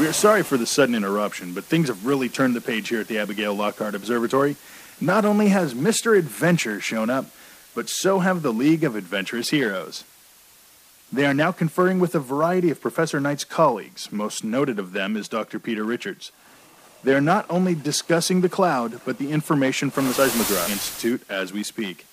We 0.00 0.08
are 0.08 0.12
sorry 0.12 0.42
for 0.42 0.56
the 0.56 0.66
sudden 0.66 0.96
interruption, 0.96 1.54
but 1.54 1.62
things 1.62 1.86
have 1.86 2.04
really 2.04 2.28
turned 2.28 2.56
the 2.56 2.60
page 2.60 2.88
here 2.88 3.00
at 3.00 3.06
the 3.06 3.18
Abigail 3.18 3.54
Lockhart 3.54 3.94
Observatory. 3.94 4.56
Not 5.00 5.24
only 5.24 5.50
has 5.50 5.74
Mr. 5.74 6.18
Adventure 6.18 6.80
shown 6.80 7.08
up, 7.08 7.26
but 7.76 7.88
so 7.88 8.18
have 8.18 8.42
the 8.42 8.52
League 8.52 8.82
of 8.82 8.96
Adventurous 8.96 9.50
Heroes. 9.50 10.02
They 11.12 11.24
are 11.24 11.34
now 11.34 11.52
conferring 11.52 12.00
with 12.00 12.16
a 12.16 12.20
variety 12.20 12.70
of 12.70 12.80
Professor 12.80 13.20
Knight's 13.20 13.44
colleagues. 13.44 14.10
Most 14.10 14.42
noted 14.42 14.80
of 14.80 14.92
them 14.92 15.16
is 15.16 15.28
Dr. 15.28 15.60
Peter 15.60 15.84
Richards. 15.84 16.32
They 17.04 17.14
are 17.14 17.20
not 17.20 17.46
only 17.50 17.74
discussing 17.74 18.40
the 18.40 18.48
cloud, 18.48 19.00
but 19.04 19.18
the 19.18 19.32
information 19.32 19.90
from 19.90 20.06
the 20.06 20.14
Seismograph 20.14 20.70
Institute 20.70 21.22
as 21.28 21.52
we 21.52 21.62
speak. 21.62 22.06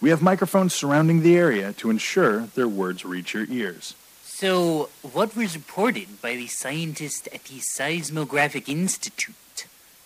We 0.00 0.10
have 0.10 0.22
microphones 0.22 0.74
surrounding 0.74 1.22
the 1.22 1.36
area 1.36 1.72
to 1.74 1.90
ensure 1.90 2.40
their 2.54 2.68
words 2.68 3.04
reach 3.04 3.34
your 3.34 3.46
ears. 3.48 3.94
So, 4.22 4.90
what 5.00 5.34
was 5.34 5.56
reported 5.56 6.20
by 6.20 6.36
the 6.36 6.46
scientists 6.46 7.26
at 7.32 7.44
the 7.44 7.58
Seismographic 7.60 8.68
Institute? 8.68 9.34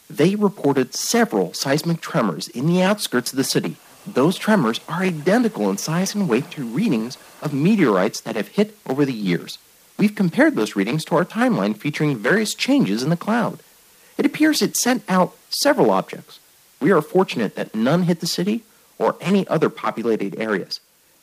They 0.09 0.37
reported 0.37 0.95
several 0.95 1.53
seismic 1.53 2.01
tremors 2.01 2.49
in 2.49 2.67
the 2.67 2.83
outskirts 2.83 3.33
of 3.33 3.37
the 3.37 3.45
city. 3.45 3.77
Those 4.07 4.39
tremors 4.39 4.81
are 4.89 5.03
identical 5.03 5.69
in 5.69 5.77
size 5.79 6.15
and 6.15 6.29
weight 6.29 6.51
to 6.53 6.65
readings 6.65 7.19
of 7.43 7.53
meteorites 7.53 8.21
that 8.23 8.37
have 8.37 8.49
hit 8.49 8.77
over 8.89 9.05
the 9.05 9.13
years. 9.13 9.59
We've 9.99 10.15
compared 10.15 10.57
those 10.57 10.77
readings 10.77 11.05
to 11.07 11.17
our 11.17 11.25
timeline 11.25 11.77
featuring 11.77 12.17
various 12.17 12.55
changes 12.55 13.03
in 13.03 13.11
the 13.11 13.17
cloud. 13.17 13.61
It 14.21 14.27
appears 14.27 14.61
it 14.61 14.77
sent 14.77 15.03
out 15.09 15.35
several 15.49 15.91
objects. 15.91 16.41
We 16.79 16.91
are 16.91 17.01
fortunate 17.01 17.55
that 17.55 17.75
none 17.75 18.03
hit 18.03 18.21
the 18.21 18.27
city 18.27 18.65
or 18.99 19.17
any 19.19 19.49
other 19.49 19.71
populated 19.71 20.39
areas. 20.39 20.79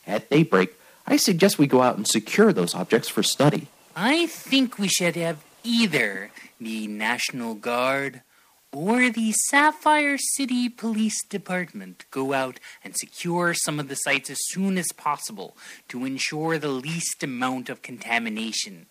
At 0.08 0.32
daybreak, 0.32 0.74
I 1.06 1.18
suggest 1.18 1.60
we 1.60 1.68
go 1.68 1.84
out 1.84 1.98
and 1.98 2.08
secure 2.08 2.51
those 2.51 2.74
objects 2.74 3.08
for 3.08 3.22
study. 3.22 3.68
I 3.96 4.25
think 4.25 4.80
we 4.80 4.88
should 4.88 5.16
have 5.16 5.44
either 5.63 6.32
the 6.60 6.88
National 6.88 7.54
Guard 7.54 8.24
or 8.74 9.12
the 9.12 9.32
Sapphire 9.32 10.18
City 10.18 10.68
Police 10.68 11.24
Department 11.24 12.04
go 12.10 12.34
out 12.34 12.60
and 12.84 12.98
secure 12.98 13.54
some 13.54 13.80
of 13.80 13.89
the 13.89 13.96
sites 13.96 14.32
as 14.32 14.39
soon 14.48 14.75
as 14.75 14.92
possible 14.94 15.56
to 15.89 16.04
ensure 16.04 16.58
the 16.58 16.70
least 16.70 17.22
amount 17.22 17.70
of 17.70 17.84
contamination. 17.84 18.88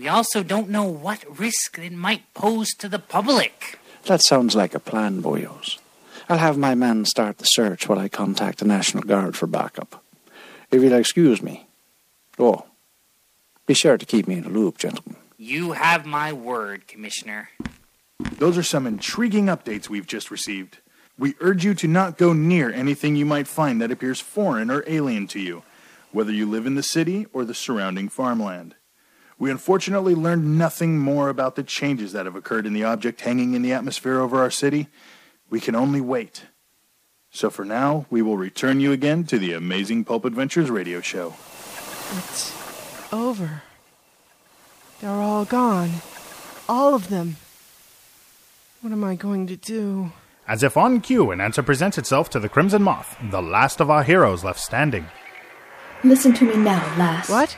We 0.00 0.08
also 0.08 0.42
don't 0.42 0.70
know 0.70 0.84
what 0.84 1.38
risk 1.38 1.78
it 1.78 1.92
might 1.92 2.32
pose 2.32 2.70
to 2.78 2.88
the 2.88 2.98
public. 2.98 3.78
That 4.04 4.22
sounds 4.22 4.56
like 4.56 4.74
a 4.74 4.80
plan, 4.80 5.22
boyos. 5.22 5.78
I'll 6.26 6.38
have 6.38 6.56
my 6.56 6.74
men 6.74 7.04
start 7.04 7.36
the 7.36 7.44
search 7.44 7.86
while 7.86 7.98
I 7.98 8.08
contact 8.08 8.60
the 8.60 8.64
National 8.64 9.02
Guard 9.02 9.36
for 9.36 9.46
backup. 9.46 10.02
If 10.70 10.82
you'll 10.82 10.94
excuse 10.94 11.42
me. 11.42 11.66
Oh, 12.38 12.64
be 13.66 13.74
sure 13.74 13.98
to 13.98 14.06
keep 14.06 14.26
me 14.26 14.36
in 14.36 14.44
the 14.44 14.48
loop, 14.48 14.78
gentlemen. 14.78 15.16
You 15.36 15.72
have 15.72 16.06
my 16.06 16.32
word, 16.32 16.88
Commissioner. 16.88 17.50
Those 18.38 18.56
are 18.56 18.62
some 18.62 18.86
intriguing 18.86 19.48
updates 19.48 19.90
we've 19.90 20.06
just 20.06 20.30
received. 20.30 20.78
We 21.18 21.34
urge 21.40 21.62
you 21.62 21.74
to 21.74 21.86
not 21.86 22.16
go 22.16 22.32
near 22.32 22.72
anything 22.72 23.16
you 23.16 23.26
might 23.26 23.46
find 23.46 23.82
that 23.82 23.90
appears 23.90 24.18
foreign 24.18 24.70
or 24.70 24.82
alien 24.86 25.26
to 25.26 25.40
you, 25.40 25.62
whether 26.10 26.32
you 26.32 26.48
live 26.48 26.64
in 26.64 26.74
the 26.74 26.82
city 26.82 27.26
or 27.34 27.44
the 27.44 27.52
surrounding 27.52 28.08
farmland. 28.08 28.76
We 29.40 29.50
unfortunately 29.50 30.14
learned 30.14 30.58
nothing 30.58 30.98
more 30.98 31.30
about 31.30 31.56
the 31.56 31.62
changes 31.62 32.12
that 32.12 32.26
have 32.26 32.36
occurred 32.36 32.66
in 32.66 32.74
the 32.74 32.84
object 32.84 33.22
hanging 33.22 33.54
in 33.54 33.62
the 33.62 33.72
atmosphere 33.72 34.20
over 34.20 34.38
our 34.38 34.50
city. 34.50 34.88
We 35.48 35.60
can 35.60 35.74
only 35.74 36.02
wait. 36.02 36.44
So 37.30 37.48
for 37.48 37.64
now, 37.64 38.04
we 38.10 38.20
will 38.20 38.36
return 38.36 38.80
you 38.80 38.92
again 38.92 39.24
to 39.24 39.38
the 39.38 39.54
Amazing 39.54 40.04
Pulp 40.04 40.26
Adventures 40.26 40.70
radio 40.70 41.00
show. 41.00 41.34
It's 42.18 42.52
over. 43.14 43.62
They're 45.00 45.10
all 45.10 45.46
gone. 45.46 45.90
All 46.68 46.94
of 46.94 47.08
them. 47.08 47.36
What 48.82 48.92
am 48.92 49.02
I 49.02 49.14
going 49.14 49.46
to 49.46 49.56
do? 49.56 50.12
As 50.46 50.62
if 50.62 50.76
on 50.76 51.00
cue, 51.00 51.30
an 51.30 51.40
answer 51.40 51.62
presents 51.62 51.96
itself 51.96 52.28
to 52.30 52.40
the 52.40 52.50
Crimson 52.50 52.82
Moth, 52.82 53.16
the 53.30 53.40
last 53.40 53.80
of 53.80 53.88
our 53.88 54.02
heroes 54.02 54.44
left 54.44 54.60
standing. 54.60 55.06
Listen 56.04 56.34
to 56.34 56.44
me 56.44 56.56
now, 56.58 56.94
lass. 56.98 57.30
What? 57.30 57.56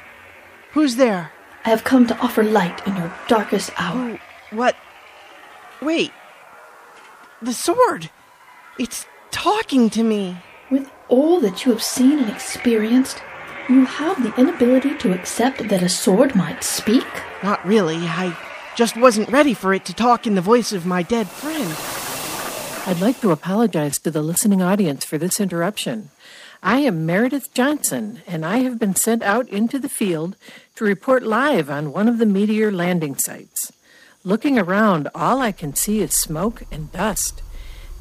Who's 0.75 0.95
there? 0.95 1.33
I 1.65 1.71
have 1.71 1.85
come 1.85 2.07
to 2.09 2.19
offer 2.19 2.43
light 2.43 2.85
in 2.87 2.97
your 2.97 3.15
darkest 3.29 3.71
hour. 3.77 4.19
Who? 4.51 4.57
What? 4.57 4.77
Wait. 5.81 6.13
The 7.41 7.53
sword. 7.53 8.11
It's 8.79 9.07
talking 9.31 9.89
to 9.91 10.03
me. 10.03 10.37
With 10.71 10.91
all 11.09 11.41
that 11.41 11.65
you 11.65 11.73
have 11.73 11.83
seen 11.83 12.19
and 12.19 12.31
experienced, 12.31 13.23
you 13.69 13.85
have 13.85 14.23
the 14.23 14.35
inability 14.41 14.97
to 14.99 15.13
accept 15.13 15.69
that 15.69 15.83
a 15.83 15.89
sword 15.89 16.35
might 16.35 16.65
speak? 16.65 17.07
Not 17.43 17.65
really. 17.65 17.97
I 17.99 18.37
just 18.75 18.97
wasn't 18.97 19.29
ready 19.29 19.55
for 19.55 19.73
it 19.73 19.85
to 19.85 19.95
talk 19.95 20.27
in 20.27 20.35
the 20.35 20.41
voice 20.41 20.73
of 20.73 20.87
my 20.87 21.03
dead 21.03 21.29
friend. 21.29 21.77
I'd 22.85 23.01
like 23.01 23.21
to 23.21 23.31
apologize 23.31 23.99
to 24.01 24.11
the 24.11 24.23
listening 24.23 24.63
audience 24.63 25.05
for 25.05 25.17
this 25.17 25.39
interruption. 25.39 26.11
I 26.65 26.79
am 26.79 27.07
Meredith 27.07 27.55
Johnson, 27.55 28.23
and 28.27 28.45
I 28.45 28.59
have 28.59 28.79
been 28.79 28.95
sent 28.95 29.23
out 29.23 29.49
into 29.49 29.79
the 29.79 29.89
field 29.89 30.37
to 30.77 30.85
report 30.85 31.23
live 31.23 31.71
on 31.71 31.93
one 31.93 32.09
of 32.09 32.19
the 32.19 32.27
meteor 32.27 32.73
landing 32.73 33.17
sites. 33.17 33.73
Looking 34.25 34.59
around, 34.59 35.09
all 35.15 35.41
I 35.41 35.53
can 35.53 35.75
see 35.75 36.01
is 36.01 36.13
smoke 36.13 36.63
and 36.71 36.93
dust. 36.93 37.43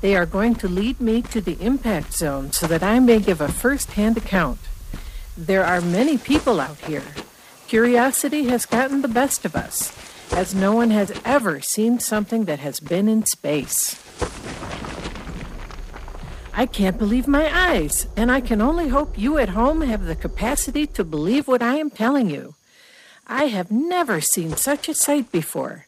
They 0.01 0.15
are 0.15 0.25
going 0.25 0.55
to 0.55 0.67
lead 0.67 0.99
me 1.01 1.21
to 1.23 1.41
the 1.41 1.61
impact 1.61 2.13
zone 2.13 2.51
so 2.51 2.67
that 2.67 2.83
I 2.83 2.99
may 2.99 3.19
give 3.19 3.41
a 3.41 3.47
first 3.47 3.91
hand 3.91 4.17
account. 4.17 4.59
There 5.37 5.63
are 5.63 5.81
many 5.81 6.17
people 6.17 6.59
out 6.59 6.77
here. 6.79 7.03
Curiosity 7.67 8.45
has 8.45 8.65
gotten 8.65 9.01
the 9.01 9.07
best 9.07 9.45
of 9.45 9.55
us, 9.55 9.93
as 10.33 10.53
no 10.53 10.73
one 10.73 10.91
has 10.91 11.11
ever 11.23 11.61
seen 11.61 11.99
something 11.99 12.45
that 12.45 12.59
has 12.59 12.79
been 12.79 13.07
in 13.07 13.25
space. 13.25 14.01
I 16.53 16.65
can't 16.65 16.97
believe 16.97 17.27
my 17.27 17.49
eyes, 17.71 18.07
and 18.17 18.31
I 18.31 18.41
can 18.41 18.61
only 18.61 18.89
hope 18.89 19.17
you 19.17 19.37
at 19.37 19.49
home 19.49 19.81
have 19.81 20.05
the 20.05 20.15
capacity 20.15 20.85
to 20.87 21.03
believe 21.03 21.47
what 21.47 21.61
I 21.61 21.75
am 21.75 21.89
telling 21.89 22.29
you. 22.29 22.55
I 23.31 23.45
have 23.45 23.71
never 23.71 24.19
seen 24.19 24.57
such 24.57 24.89
a 24.89 24.93
sight 24.93 25.31
before. 25.31 25.87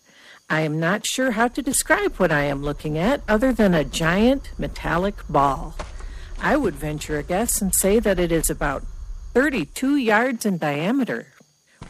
I 0.49 0.61
am 0.61 0.79
not 0.79 1.05
sure 1.05 1.31
how 1.31 1.49
to 1.49 1.61
describe 1.61 2.15
what 2.15 2.31
I 2.31 2.43
am 2.43 2.63
looking 2.63 2.97
at 2.97 3.21
other 3.27 3.51
than 3.51 3.73
a 3.73 3.83
giant 3.83 4.51
metallic 4.57 5.15
ball. 5.27 5.75
I 6.39 6.55
would 6.55 6.75
venture 6.75 7.19
a 7.19 7.23
guess 7.23 7.61
and 7.61 7.75
say 7.75 7.99
that 7.99 8.17
it 8.17 8.31
is 8.31 8.49
about 8.49 8.85
32 9.33 9.97
yards 9.97 10.45
in 10.45 10.57
diameter. 10.57 11.33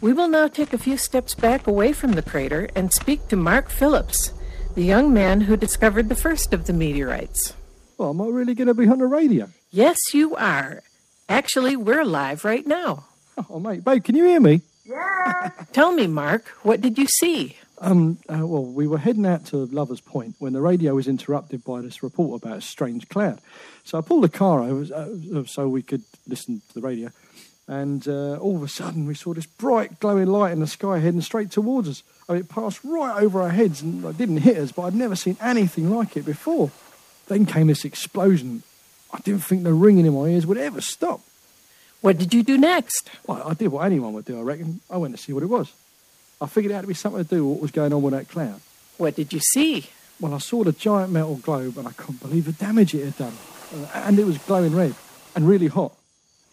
We 0.02 0.12
will 0.12 0.28
now 0.28 0.48
take 0.48 0.74
a 0.74 0.80
few 0.80 0.98
steps 0.98 1.36
back 1.36 1.68
away 1.68 1.94
from 1.94 2.14
the 2.14 2.24
crater 2.24 2.68
and 2.76 2.92
speak 2.92 3.28
to 3.28 3.36
Mark 3.36 3.70
Phillips, 3.70 4.34
the 4.74 4.84
young 4.84 5.14
man 5.14 5.42
who 5.42 5.56
discovered 5.56 6.10
the 6.10 6.16
first 6.16 6.52
of 6.52 6.66
the 6.66 6.74
meteorites. 6.74 7.54
Well, 8.00 8.10
am 8.10 8.22
I 8.22 8.26
really 8.26 8.56
going 8.56 8.70
to 8.70 8.74
be 8.74 8.88
on 8.88 8.98
the 8.98 9.06
radio? 9.06 9.50
Yes, 9.70 10.00
you 10.16 10.36
are. 10.36 10.82
Actually, 11.30 11.76
we're 11.76 12.04
live 12.04 12.44
right 12.44 12.66
now. 12.66 13.06
Oh, 13.52 13.60
mate, 13.60 13.84
babe, 13.84 14.04
can 14.04 14.16
you 14.16 14.26
hear 14.26 14.40
me? 14.40 14.62
Yeah. 14.86 15.52
Tell 15.72 15.92
me, 15.92 16.08
Mark, 16.08 16.48
what 16.64 16.82
did 16.82 16.98
you 16.98 17.08
see? 17.08 17.58
Um, 17.80 18.18
uh, 18.30 18.46
well, 18.46 18.64
we 18.64 18.88
were 18.88 18.98
heading 18.98 19.26
out 19.26 19.46
to 19.48 19.58
Lovers 19.58 20.02
Point 20.02 20.36
when 20.40 20.54
the 20.54 20.62
radio 20.62 20.96
was 20.96 21.08
interrupted 21.08 21.64
by 21.64 21.82
this 21.82 22.04
report 22.04 22.44
about 22.44 22.58
a 22.58 22.62
strange 22.62 23.10
cloud. 23.10 23.40
So 23.84 23.98
I 23.98 24.02
pulled 24.02 24.24
the 24.24 24.30
car 24.30 24.62
over 24.62 24.94
uh, 24.94 25.44
so 25.46 25.68
we 25.68 25.82
could 25.82 26.04
listen 26.28 26.62
to 26.70 26.74
the 26.74 26.82
radio. 26.82 27.10
And 27.68 28.06
uh, 28.08 28.38
all 28.38 28.58
of 28.58 28.64
a 28.64 28.68
sudden, 28.68 29.06
we 29.06 29.16
saw 29.16 29.34
this 29.34 29.46
bright, 29.46 30.00
glowing 30.00 30.28
light 30.28 30.52
in 30.52 30.60
the 30.60 30.68
sky 30.68 31.00
heading 31.00 31.22
straight 31.22 31.52
towards 31.52 31.88
us. 31.88 32.04
I 32.28 32.34
mean, 32.34 32.42
it 32.42 32.50
passed 32.50 32.84
right 32.84 33.22
over 33.22 33.42
our 33.42 33.50
heads 33.50 33.82
and 33.82 34.04
it 34.04 34.18
didn't 34.18 34.38
hit 34.38 34.58
us, 34.58 34.72
but 34.72 34.84
I'd 34.84 34.96
never 34.96 35.16
seen 35.16 35.38
anything 35.42 35.90
like 35.90 36.18
it 36.18 36.26
before. 36.26 36.72
Then 37.28 37.46
came 37.46 37.68
this 37.68 37.86
explosion. 37.86 38.64
I 39.14 39.20
didn't 39.20 39.44
think 39.44 39.64
the 39.64 39.74
ringing 39.74 40.06
in 40.06 40.14
my 40.14 40.28
ears 40.28 40.46
would 40.46 40.58
ever 40.58 40.82
stop. 40.82 41.22
What 42.04 42.18
did 42.18 42.34
you 42.34 42.44
do 42.44 42.58
next? 42.58 43.10
Well, 43.26 43.42
I 43.48 43.54
did 43.54 43.70
what 43.70 43.86
anyone 43.86 44.12
would 44.12 44.26
do, 44.26 44.38
I 44.38 44.42
reckon. 44.42 44.82
I 44.90 44.98
went 44.98 45.16
to 45.16 45.22
see 45.22 45.32
what 45.32 45.42
it 45.42 45.46
was. 45.46 45.72
I 46.42 46.48
figured 46.48 46.72
it 46.72 46.76
had 46.76 46.82
to 46.82 46.88
be 46.88 46.94
something 46.94 47.24
to 47.24 47.30
do 47.36 47.46
with 47.46 47.54
what 47.54 47.62
was 47.62 47.72
going 47.72 47.94
on 47.94 48.02
with 48.02 48.14
that 48.14 48.28
cloud. 48.28 48.60
What 48.98 49.16
did 49.16 49.32
you 49.32 49.40
see? 49.40 49.86
Well, 50.20 50.34
I 50.34 50.40
saw 50.40 50.66
the 50.66 50.74
giant 50.74 51.14
metal 51.14 51.38
globe 51.38 51.78
and 51.78 51.88
I 51.88 51.92
couldn't 51.94 52.22
believe 52.22 52.44
the 52.44 52.52
damage 52.52 52.94
it 52.94 53.06
had 53.06 53.18
done. 53.18 53.38
Uh, 53.74 53.88
and 53.94 54.20
it 54.20 54.26
was 54.26 54.38
glowing 54.40 54.76
red 54.76 54.96
and 55.34 55.48
really 55.48 55.68
hot. 55.68 55.94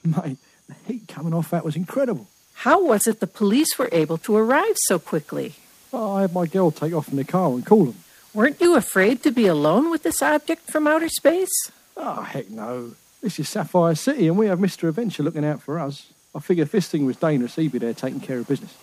Mate, 0.04 0.38
the 0.68 0.74
heat 0.86 1.08
coming 1.08 1.34
off 1.34 1.50
that 1.50 1.64
was 1.64 1.74
incredible. 1.74 2.28
How 2.54 2.84
was 2.84 3.08
it 3.08 3.18
the 3.18 3.26
police 3.26 3.76
were 3.76 3.88
able 3.90 4.18
to 4.18 4.36
arrive 4.36 4.76
so 4.86 5.00
quickly? 5.00 5.56
Well, 5.90 6.12
I 6.12 6.20
had 6.20 6.32
my 6.32 6.46
girl 6.46 6.70
take 6.70 6.94
off 6.94 7.08
in 7.08 7.16
the 7.16 7.24
car 7.24 7.50
and 7.50 7.66
call 7.66 7.86
them. 7.86 7.96
Weren't 8.32 8.60
you 8.60 8.76
afraid 8.76 9.24
to 9.24 9.32
be 9.32 9.48
alone 9.48 9.90
with 9.90 10.04
this 10.04 10.22
object 10.22 10.70
from 10.70 10.86
outer 10.86 11.08
space? 11.08 11.72
Oh, 11.96 12.22
heck 12.22 12.50
no. 12.50 12.92
This 13.22 13.38
is 13.38 13.50
Sapphire 13.50 13.94
City, 13.94 14.28
and 14.28 14.38
we 14.38 14.46
have 14.46 14.58
Mr. 14.58 14.88
Adventure 14.88 15.22
looking 15.22 15.44
out 15.44 15.60
for 15.60 15.78
us. 15.78 16.06
I 16.34 16.40
figure 16.40 16.62
if 16.62 16.72
this 16.72 16.88
thing 16.88 17.04
was 17.04 17.16
dangerous, 17.16 17.54
he'd 17.54 17.70
be 17.70 17.78
there 17.78 17.92
taking 17.92 18.20
care 18.20 18.38
of 18.38 18.48
business. 18.48 18.74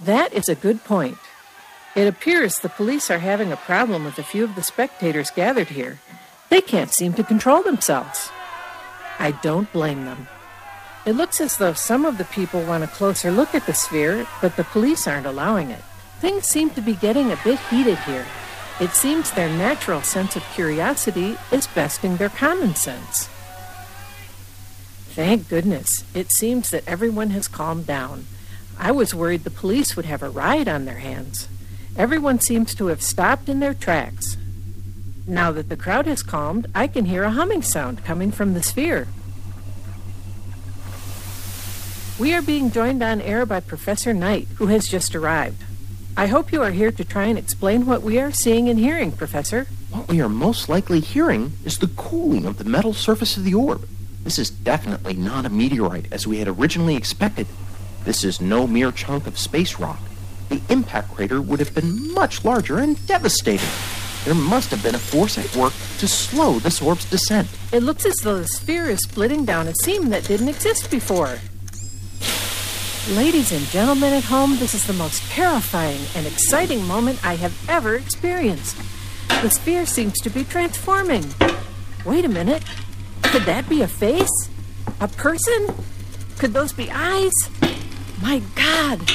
That 0.00 0.32
is 0.32 0.48
a 0.48 0.56
good 0.56 0.82
point. 0.82 1.18
It 1.94 2.08
appears 2.08 2.56
the 2.56 2.70
police 2.70 3.08
are 3.08 3.20
having 3.20 3.52
a 3.52 3.56
problem 3.56 4.04
with 4.04 4.18
a 4.18 4.24
few 4.24 4.42
of 4.42 4.56
the 4.56 4.64
spectators 4.64 5.30
gathered 5.30 5.68
here. 5.68 6.00
They 6.48 6.60
can't 6.60 6.92
seem 6.92 7.12
to 7.14 7.22
control 7.22 7.62
themselves. 7.62 8.30
I 9.20 9.30
don't 9.42 9.72
blame 9.72 10.04
them. 10.06 10.26
It 11.06 11.12
looks 11.12 11.40
as 11.40 11.56
though 11.56 11.72
some 11.72 12.04
of 12.04 12.18
the 12.18 12.24
people 12.24 12.64
want 12.64 12.82
a 12.82 12.88
closer 12.88 13.30
look 13.30 13.54
at 13.54 13.66
the 13.66 13.74
sphere, 13.74 14.26
but 14.42 14.56
the 14.56 14.64
police 14.64 15.06
aren't 15.06 15.26
allowing 15.26 15.70
it. 15.70 15.82
Things 16.18 16.46
seem 16.46 16.70
to 16.70 16.80
be 16.80 16.94
getting 16.94 17.30
a 17.30 17.38
bit 17.44 17.60
heated 17.70 17.98
here. 18.00 18.26
It 18.80 18.90
seems 18.90 19.30
their 19.30 19.48
natural 19.48 20.02
sense 20.02 20.34
of 20.34 20.42
curiosity 20.54 21.36
is 21.52 21.68
besting 21.68 22.16
their 22.16 22.28
common 22.28 22.74
sense. 22.74 23.28
Thank 25.18 25.48
goodness. 25.48 26.04
It 26.14 26.30
seems 26.30 26.70
that 26.70 26.86
everyone 26.86 27.30
has 27.30 27.48
calmed 27.48 27.88
down. 27.88 28.26
I 28.78 28.92
was 28.92 29.16
worried 29.16 29.42
the 29.42 29.50
police 29.50 29.96
would 29.96 30.04
have 30.04 30.22
a 30.22 30.30
riot 30.30 30.68
on 30.68 30.84
their 30.84 30.98
hands. 30.98 31.48
Everyone 31.96 32.38
seems 32.38 32.72
to 32.76 32.86
have 32.86 33.02
stopped 33.02 33.48
in 33.48 33.58
their 33.58 33.74
tracks. 33.74 34.36
Now 35.26 35.50
that 35.50 35.70
the 35.70 35.76
crowd 35.76 36.06
has 36.06 36.22
calmed, 36.22 36.68
I 36.72 36.86
can 36.86 37.06
hear 37.06 37.24
a 37.24 37.32
humming 37.32 37.62
sound 37.62 38.04
coming 38.04 38.30
from 38.30 38.54
the 38.54 38.62
sphere. 38.62 39.08
We 42.16 42.32
are 42.32 42.40
being 42.40 42.70
joined 42.70 43.02
on 43.02 43.20
air 43.20 43.44
by 43.44 43.58
Professor 43.58 44.14
Knight, 44.14 44.46
who 44.58 44.68
has 44.68 44.86
just 44.86 45.16
arrived. 45.16 45.64
I 46.16 46.28
hope 46.28 46.52
you 46.52 46.62
are 46.62 46.70
here 46.70 46.92
to 46.92 47.04
try 47.04 47.24
and 47.24 47.36
explain 47.36 47.86
what 47.86 48.02
we 48.02 48.20
are 48.20 48.30
seeing 48.30 48.68
and 48.68 48.78
hearing, 48.78 49.10
Professor. 49.10 49.66
What 49.90 50.06
we 50.06 50.20
are 50.20 50.28
most 50.28 50.68
likely 50.68 51.00
hearing 51.00 51.54
is 51.64 51.78
the 51.78 51.88
cooling 51.88 52.46
of 52.46 52.58
the 52.58 52.64
metal 52.64 52.92
surface 52.92 53.36
of 53.36 53.42
the 53.42 53.54
orb. 53.54 53.88
This 54.24 54.38
is 54.38 54.50
definitely 54.50 55.14
not 55.14 55.46
a 55.46 55.50
meteorite 55.50 56.12
as 56.12 56.26
we 56.26 56.38
had 56.38 56.48
originally 56.48 56.96
expected. 56.96 57.46
This 58.04 58.24
is 58.24 58.40
no 58.40 58.66
mere 58.66 58.92
chunk 58.92 59.26
of 59.26 59.38
space 59.38 59.78
rock. 59.78 60.00
The 60.48 60.60
impact 60.68 61.14
crater 61.14 61.40
would 61.40 61.60
have 61.60 61.74
been 61.74 62.12
much 62.14 62.44
larger 62.44 62.78
and 62.78 63.04
devastating. 63.06 63.68
There 64.24 64.34
must 64.34 64.70
have 64.70 64.82
been 64.82 64.94
a 64.94 64.98
force 64.98 65.38
at 65.38 65.54
work 65.56 65.72
to 65.98 66.08
slow 66.08 66.58
this 66.58 66.82
orb's 66.82 67.08
descent. 67.08 67.48
It 67.72 67.82
looks 67.82 68.04
as 68.04 68.16
though 68.16 68.38
the 68.38 68.48
sphere 68.48 68.86
is 68.90 69.00
splitting 69.00 69.44
down 69.44 69.68
a 69.68 69.74
seam 69.82 70.10
that 70.10 70.24
didn't 70.24 70.48
exist 70.48 70.90
before. 70.90 71.38
Ladies 73.14 73.52
and 73.52 73.64
gentlemen 73.66 74.12
at 74.12 74.24
home, 74.24 74.58
this 74.58 74.74
is 74.74 74.86
the 74.86 74.92
most 74.92 75.22
terrifying 75.30 76.00
and 76.14 76.26
exciting 76.26 76.86
moment 76.86 77.24
I 77.24 77.36
have 77.36 77.56
ever 77.68 77.94
experienced. 77.94 78.76
The 79.40 79.48
sphere 79.48 79.86
seems 79.86 80.14
to 80.20 80.30
be 80.30 80.44
transforming. 80.44 81.24
Wait 82.04 82.24
a 82.24 82.28
minute. 82.28 82.62
Could 83.22 83.42
that 83.42 83.68
be 83.68 83.82
a 83.82 83.88
face? 83.88 84.48
A 85.00 85.08
person? 85.08 85.74
Could 86.38 86.52
those 86.52 86.72
be 86.72 86.90
eyes? 86.90 87.32
My 88.22 88.42
God! 88.54 89.10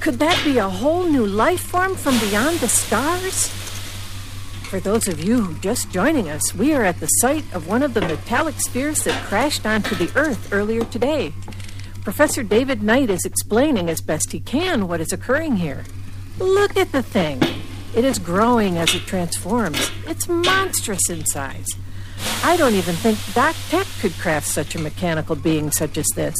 Could 0.00 0.18
that 0.18 0.42
be 0.44 0.58
a 0.58 0.68
whole 0.68 1.04
new 1.04 1.26
life 1.26 1.60
form 1.60 1.94
from 1.96 2.18
beyond 2.18 2.58
the 2.58 2.68
stars? 2.68 3.48
For 4.68 4.80
those 4.80 5.08
of 5.08 5.22
you 5.22 5.56
just 5.60 5.90
joining 5.90 6.28
us, 6.28 6.54
we 6.54 6.74
are 6.74 6.84
at 6.84 7.00
the 7.00 7.06
site 7.06 7.44
of 7.54 7.68
one 7.68 7.82
of 7.82 7.94
the 7.94 8.00
metallic 8.00 8.60
spheres 8.60 9.04
that 9.04 9.24
crashed 9.26 9.64
onto 9.64 9.94
the 9.94 10.10
Earth 10.14 10.52
earlier 10.52 10.84
today. 10.84 11.32
Professor 12.02 12.42
David 12.42 12.82
Knight 12.82 13.08
is 13.08 13.24
explaining 13.24 13.88
as 13.88 14.00
best 14.00 14.32
he 14.32 14.40
can 14.40 14.88
what 14.88 15.00
is 15.00 15.12
occurring 15.12 15.56
here. 15.56 15.84
Look 16.38 16.76
at 16.76 16.92
the 16.92 17.02
thing. 17.02 17.40
It 17.94 18.04
is 18.04 18.18
growing 18.18 18.76
as 18.76 18.94
it 18.94 19.06
transforms. 19.06 19.90
It's 20.06 20.28
monstrous 20.28 21.08
in 21.08 21.24
size. 21.26 21.66
I 22.42 22.56
don't 22.56 22.74
even 22.74 22.94
think 22.94 23.18
Doc 23.34 23.56
Tech 23.68 23.86
could 24.00 24.12
craft 24.14 24.46
such 24.46 24.74
a 24.74 24.80
mechanical 24.80 25.36
being 25.36 25.70
such 25.70 25.96
as 25.96 26.06
this. 26.14 26.34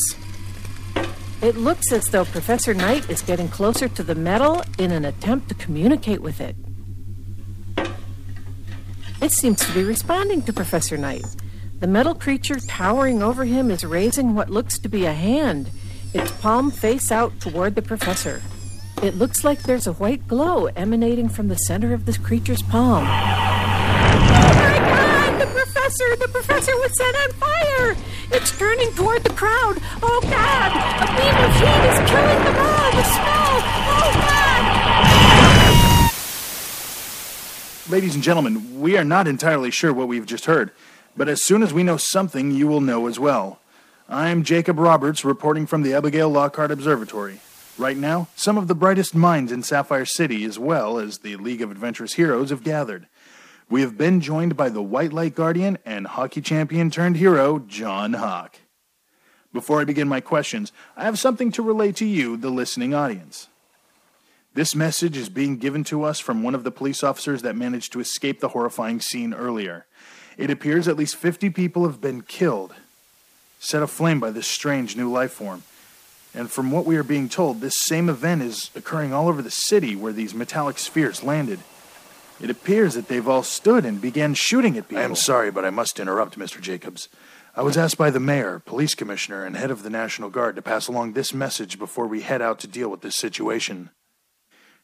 It 1.42 1.56
looks 1.56 1.92
as 1.92 2.06
though 2.06 2.24
Professor 2.24 2.72
Knight 2.72 3.08
is 3.10 3.20
getting 3.20 3.48
closer 3.48 3.88
to 3.88 4.02
the 4.02 4.14
metal 4.14 4.62
in 4.78 4.90
an 4.92 5.04
attempt 5.04 5.48
to 5.50 5.54
communicate 5.54 6.22
with 6.22 6.40
it. 6.40 6.56
It 9.20 9.32
seems 9.32 9.64
to 9.66 9.72
be 9.72 9.84
responding 9.84 10.42
to 10.42 10.52
Professor 10.52 10.96
Knight. 10.96 11.24
The 11.80 11.86
metal 11.86 12.14
creature 12.14 12.58
towering 12.60 13.22
over 13.22 13.44
him 13.44 13.70
is 13.70 13.84
raising 13.84 14.34
what 14.34 14.48
looks 14.48 14.78
to 14.78 14.88
be 14.88 15.04
a 15.04 15.12
hand, 15.12 15.70
its 16.14 16.30
palm 16.32 16.70
face 16.70 17.12
out 17.12 17.38
toward 17.40 17.74
the 17.74 17.82
professor. 17.82 18.40
It 19.02 19.16
looks 19.16 19.44
like 19.44 19.62
there's 19.62 19.86
a 19.86 19.92
white 19.92 20.26
glow 20.26 20.66
emanating 20.76 21.28
from 21.28 21.48
the 21.48 21.56
center 21.56 21.92
of 21.92 22.06
this 22.06 22.16
creature's 22.16 22.62
palm. 22.62 23.04
Oh 23.04 24.54
my 24.56 24.78
god! 24.78 25.40
The 25.40 25.46
professor! 25.84 26.16
The 26.16 26.28
professor 26.28 26.72
was 26.76 26.96
set 26.96 27.14
on 27.14 27.32
fire! 27.32 27.94
It's 28.30 28.56
turning 28.56 28.90
toward 28.94 29.22
the 29.22 29.34
crowd! 29.34 29.76
Oh 30.02 30.20
god! 30.22 30.72
A 31.02 31.06
beam 31.12 31.36
of 31.44 31.54
heat 31.56 31.84
is 31.90 31.98
killing 32.10 32.44
them 32.44 32.56
all! 32.56 32.90
The 32.92 33.04
smell! 33.04 33.60
Oh 33.92 34.10
god! 37.84 37.92
Ladies 37.92 38.14
and 38.14 38.24
gentlemen, 38.24 38.80
we 38.80 38.96
are 38.96 39.04
not 39.04 39.28
entirely 39.28 39.70
sure 39.70 39.92
what 39.92 40.08
we've 40.08 40.24
just 40.24 40.46
heard, 40.46 40.70
but 41.18 41.28
as 41.28 41.44
soon 41.44 41.62
as 41.62 41.74
we 41.74 41.82
know 41.82 41.98
something, 41.98 42.50
you 42.50 42.66
will 42.66 42.80
know 42.80 43.06
as 43.06 43.18
well. 43.18 43.58
I'm 44.08 44.42
Jacob 44.42 44.78
Roberts, 44.78 45.22
reporting 45.22 45.66
from 45.66 45.82
the 45.82 45.92
Abigail 45.92 46.30
Lockhart 46.30 46.70
Observatory. 46.70 47.40
Right 47.76 47.98
now, 47.98 48.28
some 48.36 48.56
of 48.56 48.68
the 48.68 48.74
brightest 48.74 49.14
minds 49.14 49.52
in 49.52 49.62
Sapphire 49.62 50.06
City, 50.06 50.46
as 50.46 50.58
well 50.58 50.98
as 50.98 51.18
the 51.18 51.36
League 51.36 51.60
of 51.60 51.70
Adventurous 51.70 52.14
Heroes, 52.14 52.48
have 52.48 52.64
gathered. 52.64 53.06
We 53.70 53.80
have 53.80 53.96
been 53.96 54.20
joined 54.20 54.56
by 54.56 54.68
the 54.68 54.82
White 54.82 55.12
Light 55.12 55.34
Guardian 55.34 55.78
and 55.86 56.06
hockey 56.06 56.42
champion 56.42 56.90
turned 56.90 57.16
hero, 57.16 57.60
John 57.60 58.14
Hawk. 58.14 58.58
Before 59.54 59.80
I 59.80 59.84
begin 59.84 60.08
my 60.08 60.20
questions, 60.20 60.70
I 60.96 61.04
have 61.04 61.18
something 61.18 61.50
to 61.52 61.62
relay 61.62 61.92
to 61.92 62.04
you, 62.04 62.36
the 62.36 62.50
listening 62.50 62.92
audience. 62.92 63.48
This 64.52 64.74
message 64.74 65.16
is 65.16 65.28
being 65.28 65.56
given 65.56 65.82
to 65.84 66.02
us 66.02 66.20
from 66.20 66.42
one 66.42 66.54
of 66.54 66.62
the 66.62 66.70
police 66.70 67.02
officers 67.02 67.42
that 67.42 67.56
managed 67.56 67.92
to 67.92 68.00
escape 68.00 68.40
the 68.40 68.50
horrifying 68.50 69.00
scene 69.00 69.32
earlier. 69.32 69.86
It 70.36 70.50
appears 70.50 70.86
at 70.86 70.96
least 70.96 71.16
50 71.16 71.50
people 71.50 71.86
have 71.86 72.00
been 72.00 72.20
killed, 72.20 72.74
set 73.58 73.82
aflame 73.82 74.20
by 74.20 74.30
this 74.30 74.46
strange 74.46 74.96
new 74.96 75.10
life 75.10 75.32
form. 75.32 75.62
And 76.34 76.50
from 76.50 76.70
what 76.70 76.84
we 76.84 76.96
are 76.96 77.04
being 77.04 77.28
told, 77.28 77.60
this 77.60 77.80
same 77.80 78.08
event 78.08 78.42
is 78.42 78.70
occurring 78.74 79.12
all 79.12 79.28
over 79.28 79.40
the 79.40 79.50
city 79.50 79.96
where 79.96 80.12
these 80.12 80.34
metallic 80.34 80.78
spheres 80.78 81.22
landed. 81.22 81.60
It 82.40 82.50
appears 82.50 82.94
that 82.94 83.08
they've 83.08 83.28
all 83.28 83.42
stood 83.42 83.84
and 83.84 84.00
began 84.00 84.34
shooting 84.34 84.76
at 84.76 84.88
people. 84.88 85.02
I 85.02 85.04
am 85.04 85.14
sorry, 85.14 85.50
but 85.50 85.64
I 85.64 85.70
must 85.70 86.00
interrupt, 86.00 86.38
Mr. 86.38 86.60
Jacobs. 86.60 87.08
I 87.56 87.62
was 87.62 87.76
asked 87.76 87.96
by 87.96 88.10
the 88.10 88.18
mayor, 88.18 88.58
police 88.58 88.96
commissioner, 88.96 89.44
and 89.44 89.56
head 89.56 89.70
of 89.70 89.84
the 89.84 89.90
National 89.90 90.28
Guard 90.28 90.56
to 90.56 90.62
pass 90.62 90.88
along 90.88 91.12
this 91.12 91.32
message 91.32 91.78
before 91.78 92.08
we 92.08 92.22
head 92.22 92.42
out 92.42 92.58
to 92.60 92.66
deal 92.66 92.88
with 92.88 93.02
this 93.02 93.16
situation. 93.16 93.90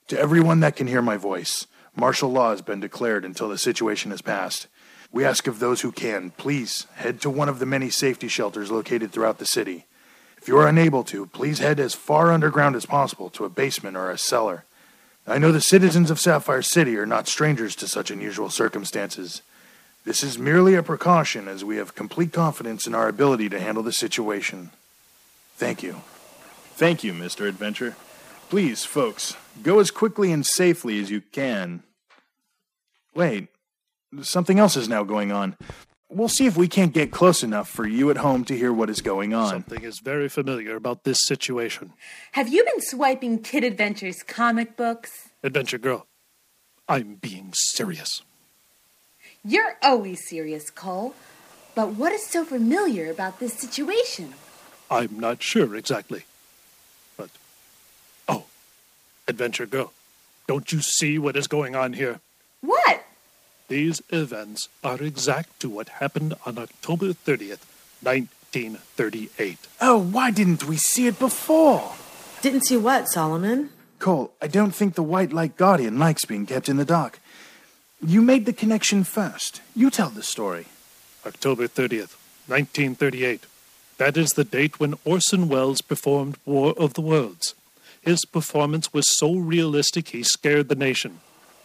To 0.06 0.18
everyone 0.18 0.60
that 0.60 0.76
can 0.76 0.86
hear 0.86 1.02
my 1.02 1.16
voice, 1.16 1.66
martial 1.96 2.30
law 2.30 2.50
has 2.50 2.62
been 2.62 2.78
declared 2.78 3.24
until 3.24 3.48
the 3.48 3.58
situation 3.58 4.12
has 4.12 4.22
passed. 4.22 4.68
We 5.10 5.24
ask 5.24 5.48
of 5.48 5.58
those 5.58 5.80
who 5.80 5.90
can, 5.90 6.30
please 6.30 6.86
head 6.94 7.20
to 7.22 7.30
one 7.30 7.48
of 7.48 7.58
the 7.58 7.66
many 7.66 7.90
safety 7.90 8.28
shelters 8.28 8.70
located 8.70 9.10
throughout 9.10 9.38
the 9.38 9.46
city. 9.46 9.86
If 10.40 10.46
you 10.46 10.56
are 10.56 10.68
unable 10.68 11.02
to, 11.04 11.26
please 11.26 11.58
head 11.58 11.80
as 11.80 11.94
far 11.94 12.30
underground 12.30 12.76
as 12.76 12.86
possible 12.86 13.28
to 13.30 13.44
a 13.44 13.50
basement 13.50 13.96
or 13.96 14.10
a 14.10 14.16
cellar. 14.16 14.64
I 15.30 15.38
know 15.38 15.52
the 15.52 15.60
citizens 15.60 16.10
of 16.10 16.18
Sapphire 16.18 16.60
City 16.60 16.96
are 16.96 17.06
not 17.06 17.28
strangers 17.28 17.76
to 17.76 17.86
such 17.86 18.10
unusual 18.10 18.50
circumstances. 18.50 19.42
This 20.04 20.24
is 20.24 20.40
merely 20.40 20.74
a 20.74 20.82
precaution 20.82 21.46
as 21.46 21.64
we 21.64 21.76
have 21.76 21.94
complete 21.94 22.32
confidence 22.32 22.84
in 22.84 22.96
our 22.96 23.06
ability 23.06 23.48
to 23.50 23.60
handle 23.60 23.84
the 23.84 23.92
situation. 23.92 24.70
Thank 25.54 25.84
you. 25.84 26.02
Thank 26.74 27.04
you, 27.04 27.12
Mr. 27.12 27.46
Adventure. 27.48 27.94
Please, 28.48 28.84
folks, 28.84 29.36
go 29.62 29.78
as 29.78 29.92
quickly 29.92 30.32
and 30.32 30.44
safely 30.44 31.00
as 31.00 31.12
you 31.12 31.20
can. 31.20 31.84
Wait, 33.14 33.46
something 34.22 34.58
else 34.58 34.76
is 34.76 34.88
now 34.88 35.04
going 35.04 35.30
on. 35.30 35.56
We'll 36.12 36.28
see 36.28 36.46
if 36.46 36.56
we 36.56 36.66
can't 36.66 36.92
get 36.92 37.12
close 37.12 37.44
enough 37.44 37.68
for 37.68 37.86
you 37.86 38.10
at 38.10 38.16
home 38.16 38.44
to 38.46 38.56
hear 38.56 38.72
what 38.72 38.90
is 38.90 39.00
going 39.00 39.32
on. 39.32 39.50
Something 39.50 39.84
is 39.84 40.00
very 40.00 40.28
familiar 40.28 40.74
about 40.74 41.04
this 41.04 41.20
situation. 41.24 41.92
Have 42.32 42.48
you 42.48 42.64
been 42.64 42.80
swiping 42.80 43.38
Kid 43.38 43.62
Adventures 43.62 44.24
comic 44.24 44.76
books? 44.76 45.28
Adventure 45.44 45.78
Girl, 45.78 46.08
I'm 46.88 47.14
being 47.14 47.52
serious. 47.54 48.22
You're 49.44 49.76
always 49.84 50.28
serious, 50.28 50.68
Cole. 50.68 51.14
But 51.76 51.90
what 51.90 52.12
is 52.12 52.26
so 52.26 52.44
familiar 52.44 53.08
about 53.08 53.38
this 53.38 53.54
situation? 53.54 54.34
I'm 54.90 55.20
not 55.20 55.40
sure 55.40 55.76
exactly. 55.76 56.24
But. 57.16 57.30
Oh, 58.28 58.46
Adventure 59.28 59.66
Girl, 59.66 59.92
don't 60.48 60.72
you 60.72 60.80
see 60.80 61.20
what 61.20 61.36
is 61.36 61.46
going 61.46 61.76
on 61.76 61.92
here? 61.92 62.18
What? 62.62 62.99
These 63.70 64.02
events 64.10 64.68
are 64.82 65.00
exact 65.00 65.60
to 65.60 65.68
what 65.70 66.00
happened 66.02 66.34
on 66.44 66.58
October 66.58 67.12
30th, 67.12 67.62
1938. 68.02 69.58
Oh, 69.80 69.96
why 69.96 70.32
didn't 70.32 70.64
we 70.64 70.76
see 70.76 71.06
it 71.06 71.20
before? 71.20 71.92
Didn't 72.42 72.66
see 72.66 72.76
what, 72.76 73.08
Solomon? 73.08 73.70
Cole, 74.00 74.32
I 74.42 74.48
don't 74.48 74.74
think 74.74 74.96
the 74.96 75.04
White 75.04 75.32
Light 75.32 75.56
Guardian 75.56 76.00
likes 76.00 76.24
being 76.24 76.46
kept 76.46 76.68
in 76.68 76.78
the 76.78 76.84
dark. 76.84 77.20
You 78.04 78.22
made 78.22 78.44
the 78.44 78.52
connection 78.52 79.04
first. 79.04 79.60
You 79.76 79.88
tell 79.88 80.10
the 80.10 80.24
story. 80.24 80.66
October 81.24 81.68
30th, 81.68 82.16
1938. 82.48 83.46
That 83.98 84.16
is 84.16 84.30
the 84.30 84.42
date 84.42 84.80
when 84.80 84.98
Orson 85.04 85.48
Welles 85.48 85.80
performed 85.80 86.38
War 86.44 86.74
of 86.76 86.94
the 86.94 87.02
Worlds. 87.02 87.54
His 88.02 88.24
performance 88.24 88.92
was 88.92 89.16
so 89.16 89.36
realistic 89.36 90.08
he 90.08 90.24
scared 90.24 90.68
the 90.68 90.74
nation. 90.74 91.20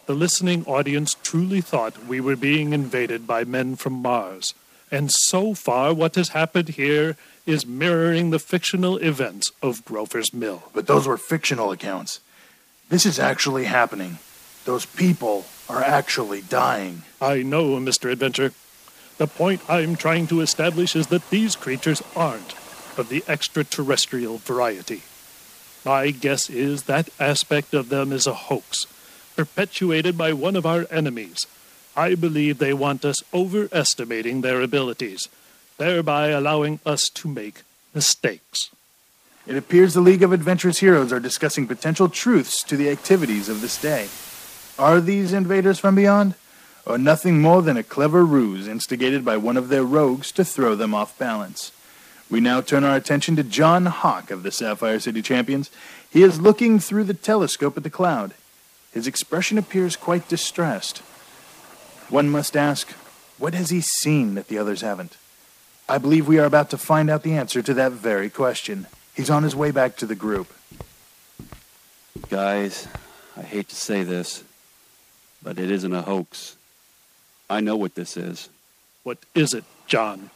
The 0.06 0.14
listening 0.14 0.64
audience 0.66 1.16
truly 1.24 1.60
thought 1.60 2.06
we 2.06 2.20
were 2.20 2.36
being 2.36 2.72
invaded 2.72 3.26
by 3.26 3.42
men 3.42 3.74
from 3.74 3.94
Mars. 3.94 4.54
And 4.88 5.10
so 5.10 5.52
far, 5.52 5.92
what 5.92 6.14
has 6.14 6.28
happened 6.28 6.70
here 6.70 7.16
is 7.44 7.66
mirroring 7.66 8.30
the 8.30 8.38
fictional 8.38 8.98
events 8.98 9.50
of 9.60 9.84
Grover's 9.84 10.32
Mill. 10.32 10.62
But 10.72 10.86
those 10.86 11.08
were 11.08 11.16
fictional 11.16 11.72
accounts. 11.72 12.20
This 12.88 13.04
is 13.04 13.18
actually 13.18 13.64
happening. 13.64 14.18
Those 14.64 14.86
people 14.86 15.46
are 15.68 15.82
actually 15.82 16.42
dying. 16.42 17.02
I 17.20 17.42
know, 17.42 17.76
Mr. 17.78 18.10
Adventure. 18.10 18.52
The 19.18 19.26
point 19.26 19.60
I'm 19.68 19.96
trying 19.96 20.28
to 20.28 20.40
establish 20.40 20.94
is 20.94 21.08
that 21.08 21.30
these 21.30 21.56
creatures 21.56 22.00
aren't 22.14 22.54
of 22.96 23.08
the 23.08 23.24
extraterrestrial 23.26 24.38
variety. 24.38 25.02
My 25.84 26.10
guess 26.10 26.48
is 26.48 26.84
that 26.84 27.08
aspect 27.18 27.74
of 27.74 27.88
them 27.88 28.12
is 28.12 28.26
a 28.26 28.34
hoax, 28.34 28.86
perpetuated 29.36 30.16
by 30.16 30.32
one 30.32 30.56
of 30.56 30.66
our 30.66 30.86
enemies. 30.90 31.46
I 31.96 32.14
believe 32.14 32.58
they 32.58 32.74
want 32.74 33.04
us 33.04 33.22
overestimating 33.32 34.40
their 34.40 34.60
abilities, 34.60 35.28
thereby 35.78 36.28
allowing 36.28 36.80
us 36.84 37.08
to 37.10 37.28
make 37.28 37.62
mistakes. 37.94 38.70
It 39.46 39.56
appears 39.56 39.94
the 39.94 40.00
League 40.00 40.22
of 40.22 40.32
Adventurous 40.32 40.78
Heroes 40.78 41.12
are 41.12 41.20
discussing 41.20 41.66
potential 41.66 42.08
truths 42.08 42.62
to 42.64 42.76
the 42.76 42.90
activities 42.90 43.48
of 43.48 43.60
this 43.60 43.80
day. 43.80 44.08
Are 44.78 45.00
these 45.00 45.32
invaders 45.32 45.78
from 45.78 45.94
beyond? 45.94 46.34
Or 46.84 46.98
nothing 46.98 47.40
more 47.40 47.62
than 47.62 47.76
a 47.76 47.82
clever 47.82 48.24
ruse 48.24 48.68
instigated 48.68 49.24
by 49.24 49.36
one 49.36 49.56
of 49.56 49.68
their 49.68 49.84
rogues 49.84 50.32
to 50.32 50.44
throw 50.44 50.74
them 50.74 50.94
off 50.94 51.18
balance? 51.18 51.72
We 52.28 52.40
now 52.40 52.60
turn 52.60 52.84
our 52.84 52.96
attention 52.96 53.36
to 53.36 53.44
John 53.44 53.86
Hawk 53.86 54.30
of 54.30 54.42
the 54.42 54.50
Sapphire 54.50 54.98
City 54.98 55.22
Champions. 55.22 55.70
He 56.10 56.22
is 56.22 56.40
looking 56.40 56.80
through 56.80 57.04
the 57.04 57.14
telescope 57.14 57.76
at 57.76 57.84
the 57.84 57.90
cloud. 57.90 58.34
His 58.96 59.06
expression 59.06 59.58
appears 59.58 59.94
quite 59.94 60.26
distressed. 60.26 61.02
One 62.08 62.30
must 62.30 62.56
ask, 62.56 62.88
what 63.36 63.52
has 63.52 63.68
he 63.68 63.82
seen 63.82 64.36
that 64.36 64.48
the 64.48 64.56
others 64.56 64.80
haven't? 64.80 65.18
I 65.86 65.98
believe 65.98 66.26
we 66.26 66.38
are 66.38 66.46
about 66.46 66.70
to 66.70 66.78
find 66.78 67.10
out 67.10 67.22
the 67.22 67.34
answer 67.34 67.60
to 67.60 67.74
that 67.74 67.92
very 67.92 68.30
question. 68.30 68.86
He's 69.14 69.28
on 69.28 69.42
his 69.42 69.54
way 69.54 69.70
back 69.70 69.96
to 69.96 70.06
the 70.06 70.14
group. 70.14 70.50
Guys, 72.30 72.88
I 73.36 73.42
hate 73.42 73.68
to 73.68 73.76
say 73.76 74.02
this, 74.02 74.42
but 75.42 75.58
it 75.58 75.70
isn't 75.70 75.92
a 75.92 76.00
hoax. 76.00 76.56
I 77.50 77.60
know 77.60 77.76
what 77.76 77.96
this 77.96 78.16
is. 78.16 78.48
What 79.02 79.18
is 79.34 79.52
it, 79.52 79.64
John? 79.86 80.30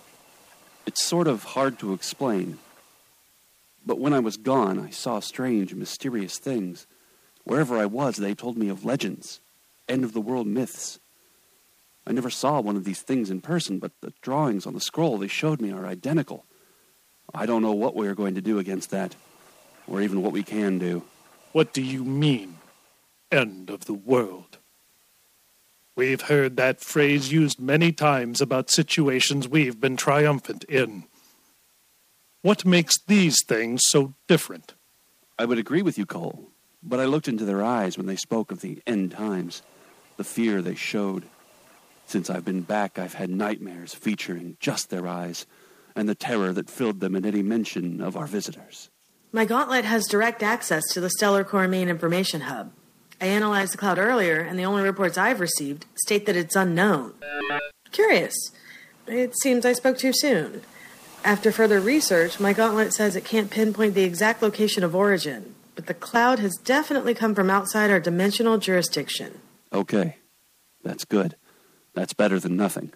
It's 0.85 1.03
sort 1.03 1.29
of 1.29 1.45
hard 1.45 1.79
to 1.79 1.95
explain. 1.95 2.59
But 3.87 3.99
when 3.99 4.13
I 4.13 4.21
was 4.21 4.37
gone, 4.37 4.79
I 4.79 4.91
saw 4.91 5.21
strange, 5.21 5.73
mysterious 5.73 6.37
things. 6.37 6.87
Wherever 7.45 7.77
I 7.79 7.87
was, 7.87 8.17
they 8.17 8.35
told 8.35 8.57
me 8.57 8.69
of 8.69 8.85
legends, 8.85 9.41
end 9.89 10.05
of 10.05 10.13
the 10.13 10.21
world 10.21 10.47
myths. 10.47 10.99
I 12.07 12.13
never 12.13 12.31
saw 12.31 12.61
one 12.61 12.77
of 12.77 12.85
these 12.85 13.03
things 13.03 13.31
in 13.31 13.41
person, 13.41 13.79
but 13.79 13.93
the 14.01 14.13
drawings 14.23 14.67
on 14.67 14.75
the 14.75 14.81
scroll 14.81 15.19
they 15.19 15.29
showed 15.29 15.61
me 15.61 15.73
are 15.73 15.87
identical. 15.87 16.45
I 17.35 17.47
don't 17.47 17.63
know 17.63 17.73
what 17.73 17.95
we 17.95 18.09
are 18.09 18.15
going 18.15 18.35
to 18.35 18.41
do 18.41 18.59
against 18.59 18.91
that, 18.91 19.15
or 19.87 20.01
even 20.01 20.23
what 20.23 20.33
we 20.33 20.43
can 20.43 20.79
do. 20.79 21.05
What 21.53 21.73
do 21.73 21.83
you 21.83 22.05
mean, 22.05 22.59
end 23.31 23.71
of 23.71 23.85
the 23.87 23.95
world? 23.95 24.59
We've 25.97 26.23
heard 26.23 26.57
that 26.57 26.81
phrase 26.81 27.33
used 27.33 27.61
many 27.61 27.93
times 27.93 28.41
about 28.41 28.71
situations 28.71 29.49
we've 29.49 29.81
been 29.81 29.97
triumphant 29.97 30.65
in. 30.65 31.05
What 32.43 32.65
makes 32.65 32.99
these 32.99 33.45
things 33.45 33.83
so 33.85 34.15
different? 34.27 34.75
I 35.39 35.45
would 35.45 35.59
agree 35.59 35.83
with 35.83 35.99
you, 35.99 36.07
Cole, 36.07 36.49
but 36.83 37.01
I 37.01 37.05
looked 37.05 37.29
into 37.29 37.45
their 37.45 37.63
eyes 37.63 37.97
when 37.97 38.07
they 38.07 38.17
spoke 38.17 38.51
of 38.51 38.61
the 38.61 38.83
end 38.87 39.13
times, 39.13 39.63
the 40.17 40.25
fear 40.25 40.63
they 40.63 40.75
showed. 40.75 41.25
Since 42.07 42.29
I've 42.29 42.45
been 42.45 42.63
back, 42.63 42.99
I've 42.99 43.15
had 43.15 43.31
nightmares 43.31 43.95
featuring 43.95 44.57
just 44.61 44.91
their 44.91 45.07
eyes 45.07 45.47
and 45.95 46.09
the 46.09 46.15
terror 46.15 46.53
that 46.53 46.71
filled 46.71 47.01
them 47.01 47.17
at 47.17 47.25
any 47.25 47.43
mention 47.43 48.01
of 48.01 48.17
our 48.17 48.27
visitors. 48.27 48.91
My 49.33 49.45
gauntlet 49.45 49.85
has 49.85 50.07
direct 50.07 50.43
access 50.43 50.83
to 50.93 51.01
the 51.01 51.11
Stellar 51.11 51.45
Core 51.45 51.69
Main 51.69 51.89
Information 51.89 52.43
Hub. 52.43 52.73
I 53.21 53.27
analyzed 53.27 53.75
the 53.75 53.79
cloud 53.79 53.99
earlier, 53.99 54.41
and 54.41 54.59
the 54.59 54.65
only 54.65 54.83
reports 54.83 55.19
I've 55.19 55.41
received 55.41 55.87
state 55.95 56.27
that 56.27 56.37
it's 56.37 56.57
unknown. 56.57 57.13
Curious. 57.93 58.35
It 59.07 59.39
seems 59.41 59.67
I 59.67 59.75
spoke 59.75 59.99
too 59.99 60.13
soon. 60.13 60.63
After 61.23 61.53
further 61.53 61.81
research, 61.81 62.41
my 62.41 62.53
gauntlet 62.53 62.95
says 62.95 63.15
it 63.15 63.25
can't 63.25 63.51
pinpoint 63.51 63.95
the 63.95 64.05
exact 64.05 64.43
location 64.43 64.83
of 64.83 64.97
origin, 64.97 65.55
but 65.75 65.87
the 65.87 65.95
cloud 65.95 66.39
has 66.39 66.57
definitely 66.57 67.15
come 67.15 67.35
from 67.35 67.51
outside 67.51 67.91
our 67.91 68.01
dimensional 68.01 68.59
jurisdiction. 68.59 69.41
Okay, 69.73 70.17
that's 70.83 71.05
good. 71.05 71.37
That's 71.95 72.13
better 72.13 72.39
than 72.39 72.57
nothing. 72.57 72.93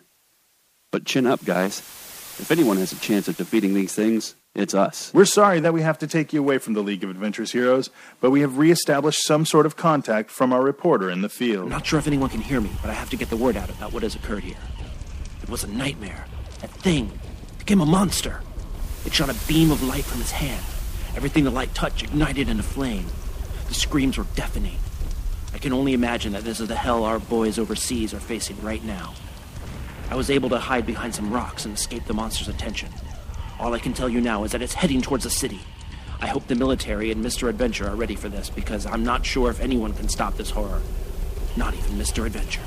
But 0.90 1.04
chin 1.04 1.26
up, 1.26 1.44
guys. 1.44 1.78
If 1.78 2.50
anyone 2.50 2.76
has 2.78 2.92
a 2.92 2.96
chance 2.96 3.28
of 3.28 3.36
defeating 3.36 3.74
these 3.74 3.94
things, 3.94 4.34
it's 4.54 4.74
us. 4.74 5.12
We're 5.14 5.24
sorry 5.24 5.60
that 5.60 5.72
we 5.72 5.82
have 5.82 5.98
to 5.98 6.06
take 6.06 6.32
you 6.32 6.40
away 6.40 6.58
from 6.58 6.74
the 6.74 6.82
League 6.82 7.02
of 7.04 7.10
Adventurous 7.10 7.52
Heroes, 7.52 7.90
but 8.20 8.30
we 8.30 8.40
have 8.40 8.58
reestablished 8.58 9.24
some 9.24 9.46
sort 9.46 9.66
of 9.66 9.76
contact 9.76 10.30
from 10.30 10.52
our 10.52 10.62
reporter 10.62 11.10
in 11.10 11.22
the 11.22 11.28
field. 11.28 11.64
I'm 11.64 11.70
not 11.70 11.86
sure 11.86 11.98
if 11.98 12.06
anyone 12.06 12.30
can 12.30 12.40
hear 12.40 12.60
me, 12.60 12.70
but 12.80 12.90
I 12.90 12.94
have 12.94 13.10
to 13.10 13.16
get 13.16 13.30
the 13.30 13.36
word 13.36 13.56
out 13.56 13.70
about 13.70 13.92
what 13.92 14.02
has 14.02 14.14
occurred 14.14 14.44
here. 14.44 14.56
It 15.42 15.48
was 15.48 15.64
a 15.64 15.68
nightmare. 15.68 16.26
That 16.60 16.70
thing 16.70 17.18
became 17.58 17.80
a 17.80 17.86
monster. 17.86 18.40
It 19.04 19.12
shot 19.12 19.28
a 19.28 19.48
beam 19.48 19.70
of 19.70 19.82
light 19.82 20.04
from 20.04 20.20
its 20.20 20.30
hand. 20.30 20.64
Everything 21.16 21.44
the 21.44 21.50
light 21.50 21.74
touched 21.74 22.02
ignited 22.02 22.48
into 22.48 22.62
flame. 22.62 23.06
The 23.68 23.74
screams 23.74 24.18
were 24.18 24.26
deafening. 24.34 24.78
I 25.52 25.58
can 25.58 25.72
only 25.72 25.92
imagine 25.94 26.32
that 26.32 26.42
this 26.44 26.60
is 26.60 26.68
the 26.68 26.74
hell 26.74 27.04
our 27.04 27.18
boys 27.18 27.58
overseas 27.58 28.12
are 28.12 28.20
facing 28.20 28.60
right 28.60 28.82
now. 28.82 29.14
I 30.10 30.16
was 30.16 30.28
able 30.30 30.48
to 30.50 30.58
hide 30.58 30.86
behind 30.86 31.14
some 31.14 31.32
rocks 31.32 31.64
and 31.64 31.74
escape 31.74 32.04
the 32.06 32.14
monster's 32.14 32.48
attention. 32.48 32.90
All 33.58 33.72
I 33.72 33.78
can 33.78 33.94
tell 33.94 34.08
you 34.08 34.20
now 34.20 34.44
is 34.44 34.52
that 34.52 34.62
it's 34.62 34.74
heading 34.74 35.00
towards 35.00 35.24
the 35.24 35.30
city. 35.30 35.60
I 36.20 36.26
hope 36.26 36.46
the 36.46 36.54
military 36.54 37.10
and 37.10 37.24
Mr. 37.24 37.48
Adventure 37.48 37.88
are 37.88 37.96
ready 37.96 38.16
for 38.16 38.28
this 38.28 38.50
because 38.50 38.84
I'm 38.84 39.04
not 39.04 39.24
sure 39.24 39.50
if 39.50 39.60
anyone 39.60 39.92
can 39.94 40.08
stop 40.08 40.36
this 40.36 40.50
horror. 40.50 40.80
Not 41.56 41.74
even 41.74 41.92
Mr. 41.92 42.26
Adventure. 42.26 42.62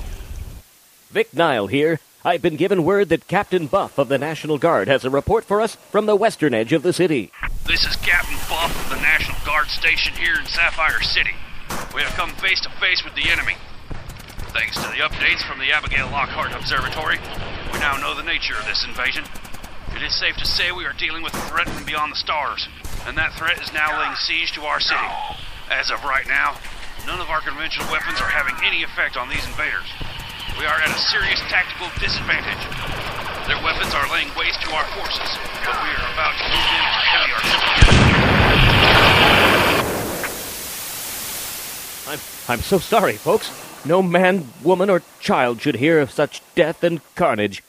Vic 1.09 1.33
Nile 1.33 1.67
here. 1.67 1.99
I've 2.27 2.41
been 2.41 2.57
given 2.57 2.83
word 2.83 3.07
that 3.07 3.29
Captain 3.29 3.67
Buff 3.67 3.97
of 3.97 4.09
the 4.09 4.17
National 4.17 4.57
Guard 4.57 4.89
has 4.89 5.05
a 5.05 5.09
report 5.09 5.45
for 5.45 5.61
us 5.61 5.75
from 5.95 6.07
the 6.07 6.15
western 6.17 6.53
edge 6.53 6.73
of 6.73 6.83
the 6.83 6.91
city. 6.91 7.31
This 7.65 7.85
is 7.85 7.95
Captain 7.95 8.35
Buff 8.49 8.67
of 8.67 8.89
the 8.91 9.01
National 9.01 9.39
Guard 9.45 9.69
station 9.69 10.11
here 10.11 10.35
in 10.35 10.45
Sapphire 10.45 11.01
City. 11.01 11.31
We 11.95 12.01
have 12.01 12.11
come 12.19 12.31
face 12.31 12.59
to 12.67 12.69
face 12.81 13.01
with 13.05 13.15
the 13.15 13.31
enemy. 13.31 13.55
Thanks 14.51 14.75
to 14.75 14.91
the 14.91 15.07
updates 15.07 15.47
from 15.47 15.59
the 15.59 15.71
Abigail 15.71 16.11
Lockhart 16.11 16.51
Observatory, 16.51 17.15
we 17.71 17.79
now 17.79 17.95
know 17.95 18.13
the 18.13 18.27
nature 18.27 18.59
of 18.59 18.65
this 18.65 18.83
invasion. 18.83 19.23
It 19.95 20.03
is 20.03 20.13
safe 20.13 20.35
to 20.35 20.45
say 20.45 20.73
we 20.73 20.83
are 20.83 20.99
dealing 20.99 21.23
with 21.23 21.33
a 21.33 21.47
threat 21.47 21.69
from 21.69 21.85
beyond 21.85 22.11
the 22.11 22.19
stars, 22.19 22.67
and 23.07 23.17
that 23.17 23.39
threat 23.39 23.63
is 23.63 23.71
now 23.71 24.03
laying 24.03 24.15
siege 24.15 24.51
to 24.59 24.67
our 24.67 24.81
city. 24.81 25.07
As 25.71 25.89
of 25.89 26.03
right 26.03 26.27
now, 26.27 26.59
none 27.05 27.21
of 27.21 27.29
our 27.29 27.39
conventional 27.39 27.89
weapons 27.89 28.19
are 28.19 28.27
having 28.27 28.55
any 28.67 28.83
effect 28.83 29.15
on 29.15 29.29
these 29.29 29.47
invaders. 29.47 29.87
We 30.57 30.65
are 30.65 30.81
at 30.81 30.89
a 30.89 30.97
serious 30.97 31.39
tactical 31.41 31.87
disadvantage. 31.99 32.57
Their 33.45 33.61
weapons 33.63 33.93
are 33.93 34.09
laying 34.11 34.33
waste 34.35 34.59
to 34.63 34.71
our 34.71 34.85
forces, 34.85 35.37
but 35.63 35.77
we 35.83 35.89
are 35.93 36.13
about 36.13 36.33
to 36.33 36.43
move 36.49 36.65
in 36.73 36.81
with 36.81 37.05
heavy 37.13 37.31
artillery. 37.37 37.77
I'm, 42.07 42.19
I'm 42.49 42.61
so 42.63 42.79
sorry, 42.79 43.17
folks. 43.17 43.51
No 43.85 44.01
man, 44.01 44.47
woman, 44.63 44.89
or 44.89 45.03
child 45.19 45.61
should 45.61 45.75
hear 45.75 45.99
of 45.99 46.09
such 46.09 46.41
death 46.55 46.83
and 46.83 47.01
carnage. 47.13 47.61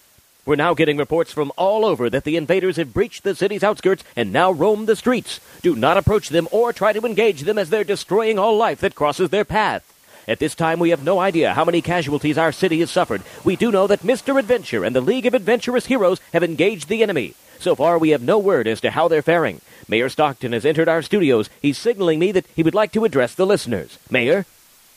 We're 0.47 0.57
now 0.57 0.73
getting 0.73 0.97
reports 0.97 1.31
from 1.31 1.53
all 1.59 1.85
over 1.85 2.09
that 2.09 2.25
the 2.25 2.39
invaders 2.39 2.79
have 2.79 2.95
breached 2.95 3.23
the 3.23 3.35
city's 3.35 3.63
outskirts 3.63 4.03
and 4.17 4.33
now 4.33 4.51
roam 4.51 4.87
the 4.87 4.97
streets. 4.97 5.41
Do 5.61 5.77
not 5.77 5.99
approach 5.99 6.31
them 6.31 6.49
or 6.51 6.73
try 6.73 6.95
to 6.95 7.05
engage 7.05 7.43
them 7.43 7.59
as 7.59 7.69
they're 7.69 7.85
destroying 7.85 8.39
all 8.39 8.57
life 8.57 8.81
that 8.81 8.95
crosses 8.95 9.29
their 9.29 9.45
path. 9.45 9.85
At 10.29 10.41
this 10.41 10.55
time, 10.55 10.79
we 10.79 10.91
have 10.91 11.03
no 11.03 11.19
idea 11.19 11.55
how 11.55 11.65
many 11.65 11.81
casualties 11.81 12.37
our 12.37 12.53
city 12.53 12.81
has 12.81 12.91
suffered. 12.91 13.23
We 13.45 13.57
do 13.57 13.73
know 13.73 13.87
that 13.87 14.01
Mr. 14.01 14.39
Adventure 14.39 14.85
and 14.85 14.95
the 14.95 15.01
League 15.01 15.25
of 15.25 15.33
Adventurous 15.33 15.87
Heroes 15.87 16.21
have 16.35 16.45
engaged 16.45 16.89
the 16.89 17.03
enemy. 17.03 17.35
So 17.59 17.75
far, 17.75 17.97
we 17.97 18.11
have 18.11 18.21
no 18.21 18.39
word 18.39 18.69
as 18.69 18.83
to 18.83 18.91
how 18.91 19.09
they're 19.09 19.23
faring. 19.23 19.63
Mayor 19.89 20.11
Stockton 20.11 20.53
has 20.53 20.67
entered 20.67 20.87
our 20.87 21.01
studios. 21.01 21.49
He's 21.63 21.79
signaling 21.79 22.19
me 22.19 22.31
that 22.33 22.47
he 22.55 22.63
would 22.63 22.75
like 22.75 22.93
to 22.93 23.07
address 23.07 23.35
the 23.35 23.47
listeners. 23.47 23.99
Mayor? 24.11 24.45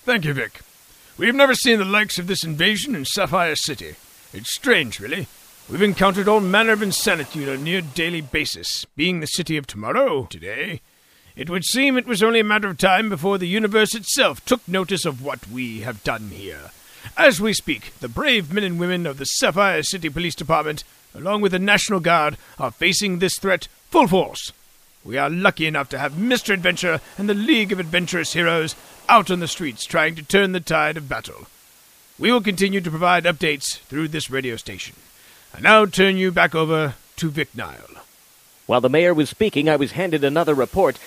Thank 0.04 0.26
you, 0.26 0.34
Vic. 0.34 0.60
We've 1.18 1.34
never 1.34 1.56
seen 1.56 1.80
the 1.80 1.86
likes 1.86 2.20
of 2.20 2.28
this 2.28 2.44
invasion 2.44 2.94
in 2.94 3.06
Sapphire 3.06 3.56
City. 3.56 3.96
It's 4.34 4.54
strange, 4.54 5.00
really. 5.00 5.28
We've 5.70 5.82
encountered 5.82 6.28
all 6.28 6.42
manner 6.42 6.74
of 6.74 6.82
insanity 6.82 7.44
on 7.44 7.56
a 7.56 7.58
near 7.58 7.80
daily 7.80 8.20
basis, 8.20 8.86
being 8.98 9.22
the 9.22 9.28
city 9.28 9.56
of 9.56 9.66
tomorrow, 9.66 10.26
today. 10.26 10.82
It 11.36 11.50
would 11.50 11.64
seem 11.64 11.98
it 11.98 12.08
was 12.08 12.22
only 12.22 12.40
a 12.40 12.44
matter 12.44 12.68
of 12.68 12.78
time 12.78 13.10
before 13.10 13.38
the 13.38 13.48
universe 13.48 13.96
itself 13.96 14.44
took 14.46 14.68
notice 14.68 15.06
of 15.06 15.24
what 15.24 15.48
we 15.48 15.82
have 15.82 16.04
done 16.04 16.30
here. 16.30 16.72
As 17.18 17.42
we 17.42 17.54
speak, 17.54 17.94
the 18.00 18.08
brave 18.08 18.54
men 18.54 18.64
and 18.64 18.80
women 18.80 19.06
of 19.06 19.18
the 19.18 19.26
Sapphire 19.26 19.84
City 19.84 20.10
Police 20.10 20.36
Department 20.36 20.84
along 21.14 21.42
with 21.42 21.52
the 21.52 21.60
National 21.60 22.00
Guard, 22.00 22.38
are 22.60 22.72
facing 22.72 23.20
this 23.20 23.38
threat 23.38 23.68
full 23.90 24.08
force. 24.08 24.52
We 25.04 25.18
are 25.18 25.30
lucky 25.30 25.66
enough 25.66 25.90
to 25.90 26.00
have 26.00 26.14
Mr. 26.14 26.54
Adventure 26.54 27.02
and 27.18 27.28
the 27.28 27.34
League 27.34 27.72
of 27.72 27.80
Adventurous 27.80 28.34
Heroes 28.34 28.76
out 29.10 29.32
on 29.32 29.40
the 29.40 29.48
streets 29.48 29.86
trying 29.86 30.16
to 30.16 30.24
turn 30.24 30.52
the 30.52 30.60
tide 30.60 30.98
of 30.98 31.10
battle. 31.10 31.48
We 32.20 32.32
will 32.32 32.42
continue 32.42 32.82
to 32.82 32.90
provide 32.90 33.24
updates 33.24 33.80
through 33.80 34.10
this 34.10 34.30
radio 34.30 34.56
station. 34.58 34.96
I 35.56 35.60
now 35.60 35.86
turn 35.86 36.18
you 36.18 36.32
back 36.32 36.54
over 36.54 36.94
to 37.18 37.30
Vic 37.30 37.56
Nile. 37.56 38.04
While 38.68 38.82
the 38.82 38.90
mayor 38.90 39.14
was 39.14 39.30
speaking, 39.30 39.68
I 39.68 39.76
was 39.76 39.94
handed 39.94 40.24
another 40.24 40.54
report. 40.54 41.00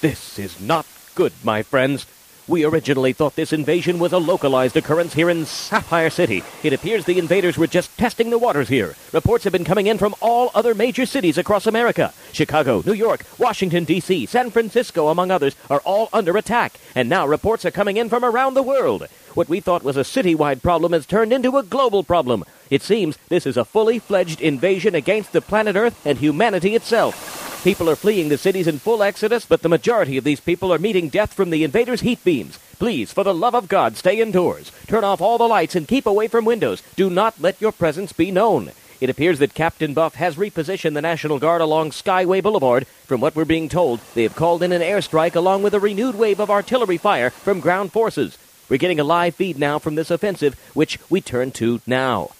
This 0.00 0.38
is 0.38 0.58
not 0.58 0.86
good, 1.14 1.34
my 1.44 1.62
friends. 1.62 2.06
We 2.48 2.64
originally 2.64 3.12
thought 3.12 3.36
this 3.36 3.52
invasion 3.52 3.98
was 3.98 4.14
a 4.14 4.18
localized 4.18 4.74
occurrence 4.74 5.12
here 5.12 5.28
in 5.28 5.44
Sapphire 5.44 6.08
City. 6.08 6.42
It 6.62 6.72
appears 6.72 7.04
the 7.04 7.18
invaders 7.18 7.58
were 7.58 7.66
just 7.66 7.96
testing 7.98 8.30
the 8.30 8.38
waters 8.38 8.68
here. 8.68 8.94
Reports 9.12 9.44
have 9.44 9.52
been 9.52 9.62
coming 9.62 9.88
in 9.88 9.98
from 9.98 10.14
all 10.22 10.50
other 10.54 10.74
major 10.74 11.04
cities 11.04 11.36
across 11.36 11.66
America. 11.66 12.14
Chicago, 12.32 12.82
New 12.86 12.94
York, 12.94 13.26
Washington, 13.36 13.84
D.C., 13.84 14.24
San 14.24 14.50
Francisco, 14.50 15.08
among 15.08 15.30
others, 15.30 15.54
are 15.68 15.82
all 15.84 16.08
under 16.14 16.34
attack. 16.38 16.80
And 16.94 17.10
now 17.10 17.26
reports 17.26 17.66
are 17.66 17.70
coming 17.70 17.98
in 17.98 18.08
from 18.08 18.24
around 18.24 18.54
the 18.54 18.62
world. 18.62 19.06
What 19.34 19.50
we 19.50 19.60
thought 19.60 19.84
was 19.84 19.98
a 19.98 20.00
citywide 20.00 20.62
problem 20.62 20.94
has 20.94 21.04
turned 21.04 21.34
into 21.34 21.58
a 21.58 21.62
global 21.62 22.04
problem. 22.04 22.46
It 22.70 22.80
seems 22.80 23.18
this 23.28 23.44
is 23.46 23.58
a 23.58 23.66
fully 23.66 23.98
fledged 23.98 24.40
invasion 24.40 24.94
against 24.94 25.32
the 25.32 25.42
planet 25.42 25.76
Earth 25.76 26.00
and 26.06 26.16
humanity 26.16 26.74
itself. 26.74 27.49
People 27.62 27.90
are 27.90 27.96
fleeing 27.96 28.30
the 28.30 28.38
cities 28.38 28.66
in 28.66 28.78
full 28.78 29.02
exodus, 29.02 29.44
but 29.44 29.60
the 29.60 29.68
majority 29.68 30.16
of 30.16 30.24
these 30.24 30.40
people 30.40 30.72
are 30.72 30.78
meeting 30.78 31.10
death 31.10 31.34
from 31.34 31.50
the 31.50 31.62
invaders' 31.62 32.00
heat 32.00 32.24
beams. 32.24 32.58
Please, 32.78 33.12
for 33.12 33.22
the 33.22 33.34
love 33.34 33.54
of 33.54 33.68
God, 33.68 33.98
stay 33.98 34.18
indoors. 34.18 34.72
Turn 34.86 35.04
off 35.04 35.20
all 35.20 35.36
the 35.36 35.44
lights 35.46 35.76
and 35.76 35.86
keep 35.86 36.06
away 36.06 36.26
from 36.26 36.46
windows. 36.46 36.82
Do 36.96 37.10
not 37.10 37.38
let 37.38 37.60
your 37.60 37.70
presence 37.70 38.14
be 38.14 38.30
known. 38.30 38.72
It 38.98 39.10
appears 39.10 39.38
that 39.40 39.52
Captain 39.52 39.92
Buff 39.92 40.14
has 40.14 40.36
repositioned 40.36 40.94
the 40.94 41.02
National 41.02 41.38
Guard 41.38 41.60
along 41.60 41.90
Skyway 41.90 42.42
Boulevard. 42.42 42.86
From 43.04 43.20
what 43.20 43.36
we're 43.36 43.44
being 43.44 43.68
told, 43.68 44.00
they 44.14 44.22
have 44.22 44.36
called 44.36 44.62
in 44.62 44.72
an 44.72 44.80
airstrike 44.80 45.36
along 45.36 45.62
with 45.62 45.74
a 45.74 45.80
renewed 45.80 46.14
wave 46.14 46.40
of 46.40 46.50
artillery 46.50 46.96
fire 46.96 47.28
from 47.28 47.60
ground 47.60 47.92
forces. 47.92 48.38
We're 48.70 48.78
getting 48.78 49.00
a 49.00 49.04
live 49.04 49.34
feed 49.34 49.58
now 49.58 49.78
from 49.78 49.96
this 49.96 50.10
offensive, 50.10 50.58
which 50.72 50.98
we 51.10 51.20
turn 51.20 51.50
to 51.52 51.82
now. 51.86 52.30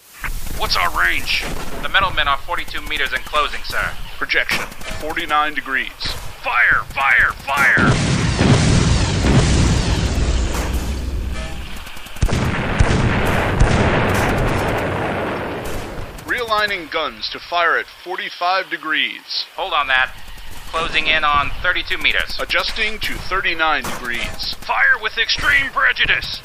What's 0.60 0.76
our 0.76 0.90
range? 1.00 1.42
The 1.80 1.88
metal 1.88 2.10
men 2.10 2.28
are 2.28 2.36
42 2.36 2.82
meters 2.82 3.14
in 3.14 3.20
closing, 3.20 3.62
sir. 3.64 3.92
Projection 4.18 4.66
49 5.00 5.54
degrees. 5.54 5.90
Fire! 6.44 6.84
Fire! 6.90 7.32
Fire! 7.32 7.88
Realigning 16.26 16.90
guns 16.90 17.30
to 17.30 17.40
fire 17.40 17.78
at 17.78 17.86
45 18.04 18.68
degrees. 18.68 19.46
Hold 19.56 19.72
on 19.72 19.86
that. 19.86 20.14
Closing 20.66 21.06
in 21.06 21.24
on 21.24 21.48
32 21.62 21.96
meters. 21.96 22.38
Adjusting 22.38 22.98
to 22.98 23.14
39 23.14 23.84
degrees. 23.84 24.54
Fire 24.60 24.98
with 25.00 25.16
extreme 25.16 25.70
prejudice. 25.70 26.42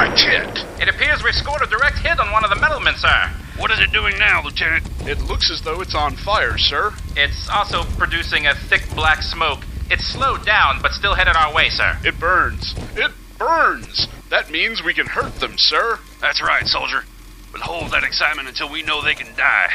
Direct 0.00 0.20
hit. 0.22 0.80
It 0.80 0.88
appears 0.88 1.22
we've 1.22 1.34
scored 1.34 1.60
a 1.60 1.66
direct 1.66 1.98
hit 1.98 2.18
on 2.18 2.32
one 2.32 2.42
of 2.42 2.48
the 2.48 2.56
metalmen, 2.56 2.96
sir. 2.96 3.30
What 3.60 3.70
is 3.70 3.80
it 3.80 3.92
doing 3.92 4.18
now, 4.18 4.42
Lieutenant? 4.42 4.88
It 5.02 5.20
looks 5.20 5.50
as 5.50 5.60
though 5.60 5.82
it's 5.82 5.94
on 5.94 6.16
fire, 6.16 6.56
sir. 6.56 6.94
It's 7.16 7.50
also 7.50 7.84
producing 7.98 8.46
a 8.46 8.54
thick 8.54 8.88
black 8.94 9.20
smoke. 9.20 9.60
It's 9.90 10.06
slowed 10.06 10.46
down, 10.46 10.80
but 10.80 10.92
still 10.92 11.14
headed 11.14 11.36
our 11.36 11.52
way, 11.52 11.68
sir. 11.68 11.98
It 12.02 12.18
burns. 12.18 12.74
It 12.96 13.10
burns. 13.36 14.08
That 14.30 14.50
means 14.50 14.82
we 14.82 14.94
can 14.94 15.04
hurt 15.04 15.34
them, 15.34 15.58
sir. 15.58 15.98
That's 16.18 16.40
right, 16.40 16.66
soldier. 16.66 17.04
But 17.52 17.60
hold 17.60 17.90
that 17.90 18.02
excitement 18.02 18.48
until 18.48 18.72
we 18.72 18.82
know 18.82 19.02
they 19.02 19.14
can 19.14 19.36
die. 19.36 19.68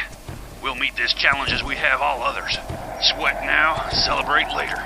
We'll 0.60 0.74
meet 0.74 0.96
this 0.96 1.14
challenge 1.14 1.52
as 1.52 1.62
we 1.62 1.76
have 1.76 2.00
all 2.00 2.24
others. 2.24 2.58
Sweat 3.14 3.44
now, 3.44 3.88
celebrate 3.90 4.48
later. 4.56 4.82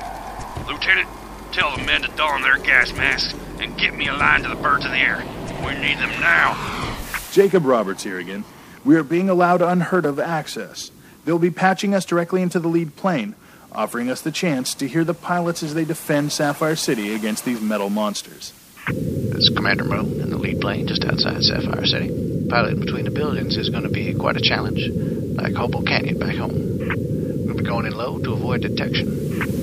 Lieutenant, 0.68 1.08
tell 1.52 1.76
the 1.76 1.82
men 1.82 2.02
to 2.02 2.08
don 2.16 2.42
their 2.42 2.58
gas 2.58 2.92
masks 2.92 3.34
and 3.58 3.76
get 3.78 3.94
me 3.94 4.08
a 4.08 4.14
line 4.14 4.42
to 4.42 4.48
the 4.48 4.54
birds 4.54 4.84
in 4.84 4.92
the 4.92 4.98
air. 4.98 5.22
We 5.64 5.74
need 5.74 5.98
them 5.98 6.10
now. 6.20 6.96
Jacob 7.32 7.64
Roberts 7.64 8.02
here 8.02 8.18
again. 8.18 8.44
We 8.84 8.96
are 8.96 9.02
being 9.02 9.28
allowed 9.28 9.60
unheard 9.60 10.06
of 10.06 10.18
access. 10.18 10.90
They'll 11.24 11.38
be 11.38 11.50
patching 11.50 11.94
us 11.94 12.04
directly 12.04 12.42
into 12.42 12.58
the 12.60 12.68
lead 12.68 12.96
plane, 12.96 13.34
offering 13.72 14.10
us 14.10 14.22
the 14.22 14.32
chance 14.32 14.74
to 14.74 14.88
hear 14.88 15.04
the 15.04 15.14
pilots 15.14 15.62
as 15.62 15.74
they 15.74 15.84
defend 15.84 16.32
Sapphire 16.32 16.76
City 16.76 17.14
against 17.14 17.44
these 17.44 17.60
metal 17.60 17.90
monsters. 17.90 18.52
This 18.88 19.48
is 19.48 19.52
Commander 19.54 19.84
Moon 19.84 20.20
in 20.20 20.30
the 20.30 20.38
lead 20.38 20.60
plane 20.60 20.86
just 20.86 21.04
outside 21.04 21.42
Sapphire 21.42 21.84
City. 21.84 22.46
Piloting 22.48 22.80
between 22.80 23.04
the 23.04 23.10
buildings 23.10 23.56
is 23.56 23.68
going 23.68 23.82
to 23.84 23.90
be 23.90 24.14
quite 24.14 24.36
a 24.36 24.40
challenge, 24.40 24.88
like 25.36 25.54
Hobo 25.54 25.82
Canyon 25.82 26.18
back 26.18 26.36
home. 26.36 26.54
We'll 27.44 27.56
be 27.56 27.64
going 27.64 27.86
in 27.86 27.92
low 27.92 28.18
to 28.18 28.32
avoid 28.32 28.62
detection. 28.62 29.59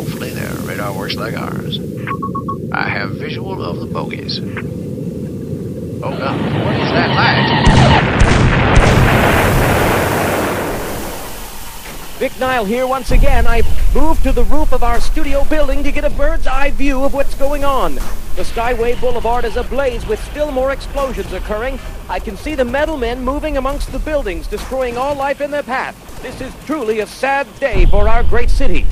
Hopefully 0.00 0.30
their 0.30 0.54
radar 0.66 0.96
works 0.96 1.14
like 1.14 1.36
ours. 1.36 1.78
I 2.72 2.88
have 2.88 3.10
visual 3.16 3.62
of 3.62 3.80
the 3.80 3.84
bogies. 3.84 4.40
Oh 6.02 6.16
god, 6.16 6.40
what 6.40 6.74
is 6.80 6.90
that 6.92 7.10
light? 7.14 7.46
Vic 12.18 12.32
Nile 12.40 12.64
here 12.64 12.86
once 12.86 13.10
again. 13.10 13.46
I've 13.46 13.66
moved 13.94 14.22
to 14.22 14.32
the 14.32 14.44
roof 14.44 14.72
of 14.72 14.82
our 14.82 15.02
studio 15.02 15.44
building 15.44 15.82
to 15.82 15.92
get 15.92 16.06
a 16.06 16.10
bird's 16.10 16.46
eye 16.46 16.70
view 16.70 17.04
of 17.04 17.12
what's 17.12 17.34
going 17.34 17.66
on. 17.66 17.96
The 18.36 18.44
Skyway 18.44 18.98
Boulevard 19.02 19.44
is 19.44 19.58
ablaze 19.58 20.06
with 20.06 20.24
still 20.30 20.50
more 20.50 20.72
explosions 20.72 21.34
occurring. 21.34 21.78
I 22.08 22.20
can 22.20 22.38
see 22.38 22.54
the 22.54 22.64
metal 22.64 22.96
men 22.96 23.20
moving 23.22 23.58
amongst 23.58 23.92
the 23.92 23.98
buildings, 23.98 24.46
destroying 24.46 24.96
all 24.96 25.14
life 25.14 25.42
in 25.42 25.50
their 25.50 25.62
path. 25.62 26.22
This 26.22 26.40
is 26.40 26.54
truly 26.64 27.00
a 27.00 27.06
sad 27.06 27.46
day 27.60 27.84
for 27.84 28.08
our 28.08 28.22
great 28.22 28.48
city. 28.48 28.86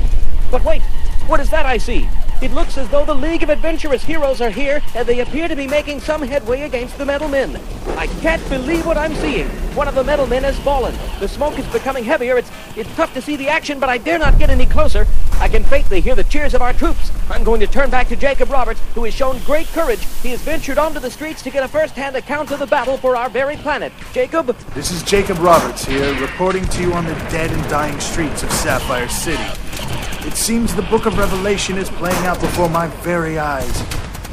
But 0.50 0.64
wait, 0.64 0.82
what 1.28 1.40
is 1.40 1.50
that 1.50 1.66
I 1.66 1.76
see? 1.76 2.08
It 2.40 2.52
looks 2.52 2.78
as 2.78 2.88
though 2.88 3.04
the 3.04 3.14
League 3.14 3.42
of 3.42 3.50
Adventurous 3.50 4.02
Heroes 4.02 4.40
are 4.40 4.48
here, 4.48 4.80
and 4.94 5.06
they 5.06 5.20
appear 5.20 5.46
to 5.46 5.56
be 5.56 5.66
making 5.66 6.00
some 6.00 6.22
headway 6.22 6.62
against 6.62 6.96
the 6.96 7.04
metal 7.04 7.28
men. 7.28 7.60
I 7.98 8.06
can't 8.20 8.46
believe 8.48 8.86
what 8.86 8.96
I'm 8.96 9.14
seeing. 9.16 9.48
One 9.74 9.88
of 9.88 9.94
the 9.94 10.04
metal 10.04 10.26
men 10.26 10.44
has 10.44 10.58
fallen. 10.60 10.96
The 11.20 11.28
smoke 11.28 11.58
is 11.58 11.66
becoming 11.66 12.04
heavier. 12.04 12.38
It's 12.38 12.50
it's 12.76 12.94
tough 12.94 13.12
to 13.14 13.20
see 13.20 13.36
the 13.36 13.48
action, 13.48 13.78
but 13.78 13.88
I 13.88 13.98
dare 13.98 14.18
not 14.18 14.38
get 14.38 14.50
any 14.50 14.66
closer. 14.66 15.06
I 15.40 15.48
can 15.48 15.64
faintly 15.64 16.00
hear 16.00 16.14
the 16.14 16.24
cheers 16.24 16.54
of 16.54 16.62
our 16.62 16.72
troops. 16.72 17.10
I'm 17.28 17.44
going 17.44 17.60
to 17.60 17.66
turn 17.66 17.90
back 17.90 18.08
to 18.08 18.16
Jacob 18.16 18.50
Roberts, 18.50 18.80
who 18.94 19.04
has 19.04 19.12
shown 19.12 19.38
great 19.40 19.66
courage. 19.68 20.04
He 20.22 20.30
has 20.30 20.40
ventured 20.40 20.78
onto 20.78 21.00
the 21.00 21.10
streets 21.10 21.42
to 21.42 21.50
get 21.50 21.64
a 21.64 21.68
first-hand 21.68 22.16
account 22.16 22.52
of 22.52 22.60
the 22.60 22.66
battle 22.66 22.96
for 22.96 23.16
our 23.16 23.28
very 23.28 23.56
planet. 23.56 23.92
Jacob? 24.12 24.46
This 24.74 24.92
is 24.92 25.02
Jacob 25.02 25.38
Roberts 25.38 25.84
here, 25.84 26.18
reporting 26.20 26.66
to 26.68 26.82
you 26.82 26.92
on 26.94 27.04
the 27.04 27.14
dead 27.30 27.50
and 27.50 27.68
dying 27.68 27.98
streets 28.00 28.42
of 28.44 28.50
Sapphire 28.52 29.08
City. 29.08 29.87
It 30.28 30.36
seems 30.36 30.74
the 30.74 30.82
book 30.82 31.06
of 31.06 31.16
Revelation 31.16 31.78
is 31.78 31.88
playing 31.88 32.26
out 32.26 32.38
before 32.38 32.68
my 32.68 32.86
very 33.00 33.38
eyes. 33.38 33.82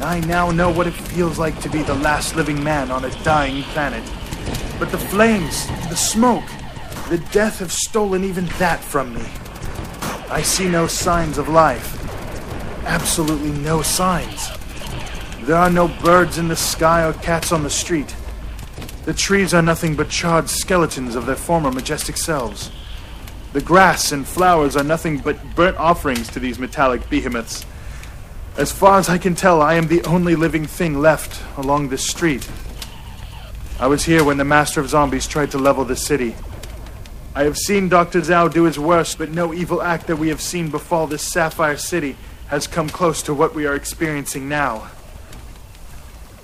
I 0.02 0.20
now 0.20 0.50
know 0.50 0.70
what 0.70 0.86
it 0.86 0.90
feels 0.92 1.38
like 1.38 1.58
to 1.62 1.70
be 1.70 1.82
the 1.82 1.94
last 1.94 2.36
living 2.36 2.62
man 2.62 2.90
on 2.90 3.06
a 3.06 3.24
dying 3.24 3.62
planet. 3.62 4.04
But 4.78 4.90
the 4.90 4.98
flames, 4.98 5.66
the 5.88 5.96
smoke, 5.96 6.44
the 7.08 7.16
death 7.32 7.60
have 7.60 7.72
stolen 7.72 8.24
even 8.24 8.44
that 8.58 8.84
from 8.84 9.14
me. 9.14 9.24
I 10.30 10.42
see 10.42 10.68
no 10.68 10.86
signs 10.86 11.38
of 11.38 11.48
life. 11.48 11.98
Absolutely 12.84 13.52
no 13.62 13.80
signs. 13.80 14.50
There 15.46 15.56
are 15.56 15.70
no 15.70 15.88
birds 15.88 16.36
in 16.36 16.48
the 16.48 16.56
sky 16.56 17.06
or 17.06 17.14
cats 17.14 17.52
on 17.52 17.62
the 17.62 17.70
street. 17.70 18.14
The 19.06 19.14
trees 19.14 19.54
are 19.54 19.62
nothing 19.62 19.96
but 19.96 20.10
charred 20.10 20.50
skeletons 20.50 21.16
of 21.16 21.24
their 21.24 21.36
former 21.36 21.70
majestic 21.70 22.18
selves. 22.18 22.70
The 23.56 23.62
grass 23.62 24.12
and 24.12 24.26
flowers 24.26 24.76
are 24.76 24.84
nothing 24.84 25.16
but 25.16 25.38
burnt 25.54 25.78
offerings 25.78 26.28
to 26.28 26.38
these 26.38 26.58
metallic 26.58 27.08
behemoths. 27.08 27.64
As 28.58 28.70
far 28.70 28.98
as 28.98 29.08
I 29.08 29.16
can 29.16 29.34
tell, 29.34 29.62
I 29.62 29.76
am 29.76 29.88
the 29.88 30.04
only 30.04 30.36
living 30.36 30.66
thing 30.66 31.00
left 31.00 31.42
along 31.56 31.88
this 31.88 32.06
street. 32.06 32.46
I 33.80 33.86
was 33.86 34.04
here 34.04 34.22
when 34.24 34.36
the 34.36 34.44
Master 34.44 34.78
of 34.78 34.90
Zombies 34.90 35.26
tried 35.26 35.52
to 35.52 35.58
level 35.58 35.86
the 35.86 35.96
city. 35.96 36.36
I 37.34 37.44
have 37.44 37.56
seen 37.56 37.88
Dr. 37.88 38.20
Zhao 38.20 38.52
do 38.52 38.64
his 38.64 38.78
worst, 38.78 39.16
but 39.16 39.30
no 39.30 39.54
evil 39.54 39.80
act 39.80 40.06
that 40.08 40.16
we 40.16 40.28
have 40.28 40.42
seen 40.42 40.68
befall 40.68 41.06
this 41.06 41.22
Sapphire 41.22 41.78
City 41.78 42.18
has 42.48 42.66
come 42.66 42.90
close 42.90 43.22
to 43.22 43.32
what 43.32 43.54
we 43.54 43.66
are 43.66 43.74
experiencing 43.74 44.50
now. 44.50 44.90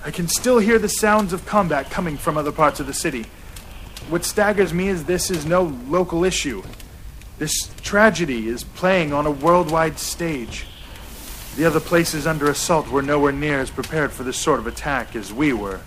I 0.03 0.09
can 0.09 0.27
still 0.27 0.57
hear 0.57 0.79
the 0.79 0.89
sounds 0.89 1.31
of 1.31 1.45
combat 1.45 1.91
coming 1.91 2.17
from 2.17 2.39
other 2.39 2.51
parts 2.51 2.79
of 2.79 2.87
the 2.87 2.91
city. 2.91 3.27
What 4.09 4.25
staggers 4.25 4.73
me 4.73 4.87
is 4.87 5.03
this 5.03 5.29
is 5.29 5.45
no 5.45 5.61
local 5.61 6.23
issue. 6.23 6.63
This 7.39 7.71
tragedy 7.81 8.47
is 8.47 8.63
playing 8.63 9.13
on 9.13 9.25
a 9.25 9.31
worldwide 9.31 9.99
stage. 9.99 10.65
The 11.55 11.65
other 11.65 11.79
places 11.79 12.25
under 12.25 12.49
assault 12.49 12.89
were 12.89 13.01
nowhere 13.01 13.31
near 13.31 13.59
as 13.59 13.69
prepared 13.69 14.11
for 14.11 14.23
this 14.23 14.37
sort 14.37 14.59
of 14.59 14.67
attack 14.67 15.15
as 15.15 15.33
we 15.33 15.53
were. 15.53 15.81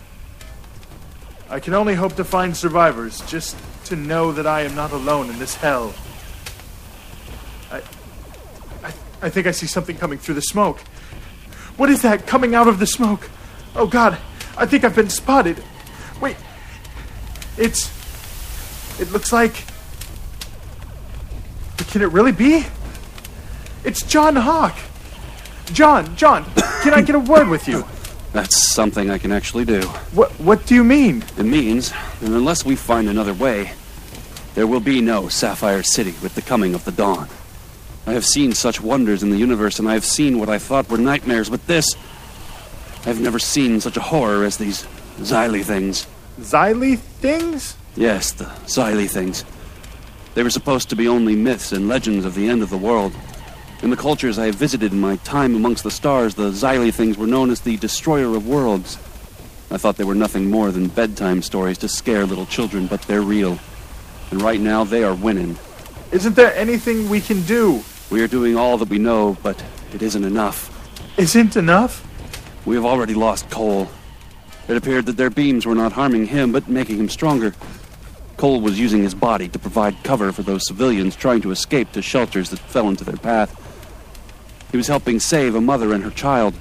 I 1.48 1.60
can 1.60 1.74
only 1.74 1.94
hope 1.94 2.14
to 2.16 2.24
find 2.24 2.56
survivors, 2.56 3.20
just 3.22 3.56
to 3.86 3.96
know 3.96 4.32
that 4.32 4.46
I 4.46 4.62
am 4.62 4.74
not 4.74 4.92
alone 4.92 5.30
in 5.30 5.38
this 5.38 5.54
hell. 5.54 5.94
I, 7.70 7.78
I, 8.82 8.92
I 9.22 9.30
think 9.30 9.46
I 9.46 9.52
see 9.52 9.66
something 9.66 9.96
coming 9.96 10.18
through 10.18 10.34
the 10.34 10.42
smoke. 10.42 10.80
What 11.76 11.90
is 11.90 12.02
that 12.02 12.26
coming 12.26 12.54
out 12.54 12.68
of 12.68 12.78
the 12.78 12.86
smoke? 12.86 13.28
Oh 13.74 13.86
god, 13.86 14.18
I 14.56 14.66
think 14.66 14.84
I've 14.84 14.96
been 14.96 15.10
spotted. 15.10 15.62
Wait. 16.20 16.36
It's. 17.56 17.90
It 19.00 19.10
looks 19.12 19.32
like. 19.32 19.64
Can 21.90 22.02
it 22.02 22.12
really 22.12 22.32
be? 22.32 22.64
It's 23.84 24.02
John 24.02 24.36
Hawk. 24.36 24.76
John, 25.72 26.14
John, 26.16 26.44
can 26.82 26.94
I 26.94 27.02
get 27.02 27.14
a 27.14 27.18
word 27.20 27.48
with 27.48 27.66
you? 27.68 27.84
That's 28.32 28.72
something 28.72 29.10
I 29.10 29.18
can 29.18 29.32
actually 29.32 29.64
do. 29.64 29.82
What 30.12 30.30
what 30.32 30.66
do 30.66 30.74
you 30.74 30.84
mean? 30.84 31.24
It 31.38 31.44
means 31.44 31.90
that 31.90 32.30
unless 32.30 32.64
we 32.64 32.76
find 32.76 33.08
another 33.08 33.32
way, 33.32 33.70
there 34.54 34.66
will 34.66 34.80
be 34.80 35.00
no 35.00 35.28
Sapphire 35.28 35.82
City 35.82 36.14
with 36.22 36.34
the 36.34 36.42
coming 36.42 36.74
of 36.74 36.84
the 36.84 36.92
dawn. 36.92 37.28
I 38.06 38.12
have 38.12 38.24
seen 38.24 38.52
such 38.52 38.80
wonders 38.80 39.22
in 39.22 39.30
the 39.30 39.38
universe, 39.38 39.78
and 39.78 39.88
I 39.88 39.94
have 39.94 40.04
seen 40.04 40.38
what 40.38 40.48
I 40.48 40.58
thought 40.58 40.88
were 40.88 40.98
nightmares, 40.98 41.50
but 41.50 41.66
this. 41.66 41.86
I've 43.04 43.20
never 43.20 43.38
seen 43.38 43.80
such 43.80 43.96
a 43.96 44.00
horror 44.00 44.44
as 44.44 44.56
these 44.56 44.86
Xyli 45.18 45.64
things. 45.64 46.06
Xyli 46.40 46.98
things? 46.98 47.76
Yes, 47.96 48.32
the 48.32 48.44
Xyli 48.44 49.08
things. 49.08 49.44
They 50.36 50.42
were 50.42 50.50
supposed 50.50 50.90
to 50.90 50.96
be 50.96 51.08
only 51.08 51.34
myths 51.34 51.72
and 51.72 51.88
legends 51.88 52.26
of 52.26 52.34
the 52.34 52.46
end 52.46 52.62
of 52.62 52.68
the 52.68 52.76
world. 52.76 53.14
In 53.82 53.88
the 53.88 53.96
cultures 53.96 54.38
I 54.38 54.44
have 54.44 54.54
visited 54.54 54.92
in 54.92 55.00
my 55.00 55.16
time 55.16 55.54
amongst 55.54 55.82
the 55.82 55.90
stars, 55.90 56.34
the 56.34 56.50
Xyli 56.50 56.92
things 56.92 57.16
were 57.16 57.26
known 57.26 57.48
as 57.48 57.62
the 57.62 57.78
Destroyer 57.78 58.36
of 58.36 58.46
Worlds. 58.46 58.98
I 59.70 59.78
thought 59.78 59.96
they 59.96 60.04
were 60.04 60.14
nothing 60.14 60.50
more 60.50 60.70
than 60.70 60.88
bedtime 60.88 61.40
stories 61.40 61.78
to 61.78 61.88
scare 61.88 62.26
little 62.26 62.44
children, 62.44 62.86
but 62.86 63.00
they're 63.02 63.22
real. 63.22 63.58
And 64.30 64.42
right 64.42 64.60
now, 64.60 64.84
they 64.84 65.04
are 65.04 65.14
winning. 65.14 65.56
Isn't 66.12 66.36
there 66.36 66.54
anything 66.54 67.08
we 67.08 67.22
can 67.22 67.40
do? 67.44 67.82
We 68.10 68.22
are 68.22 68.28
doing 68.28 68.58
all 68.58 68.76
that 68.76 68.90
we 68.90 68.98
know, 68.98 69.38
but 69.42 69.64
it 69.94 70.02
isn't 70.02 70.24
enough. 70.24 70.70
Isn't 71.16 71.56
enough? 71.56 72.06
We 72.66 72.74
have 72.74 72.84
already 72.84 73.14
lost 73.14 73.48
Cole. 73.48 73.88
It 74.68 74.76
appeared 74.76 75.06
that 75.06 75.16
their 75.16 75.30
beams 75.30 75.64
were 75.64 75.74
not 75.74 75.92
harming 75.92 76.26
him, 76.26 76.52
but 76.52 76.68
making 76.68 76.98
him 76.98 77.08
stronger. 77.08 77.54
Cole 78.36 78.60
was 78.60 78.78
using 78.78 79.02
his 79.02 79.14
body 79.14 79.48
to 79.48 79.58
provide 79.58 80.02
cover 80.02 80.30
for 80.30 80.42
those 80.42 80.66
civilians 80.66 81.16
trying 81.16 81.40
to 81.40 81.50
escape 81.50 81.92
to 81.92 82.02
shelters 82.02 82.50
that 82.50 82.58
fell 82.58 82.88
into 82.88 83.04
their 83.04 83.16
path. 83.16 83.62
He 84.70 84.76
was 84.76 84.88
helping 84.88 85.20
save 85.20 85.54
a 85.54 85.60
mother 85.60 85.92
and 85.94 86.04
her 86.04 86.10
child. 86.10 86.54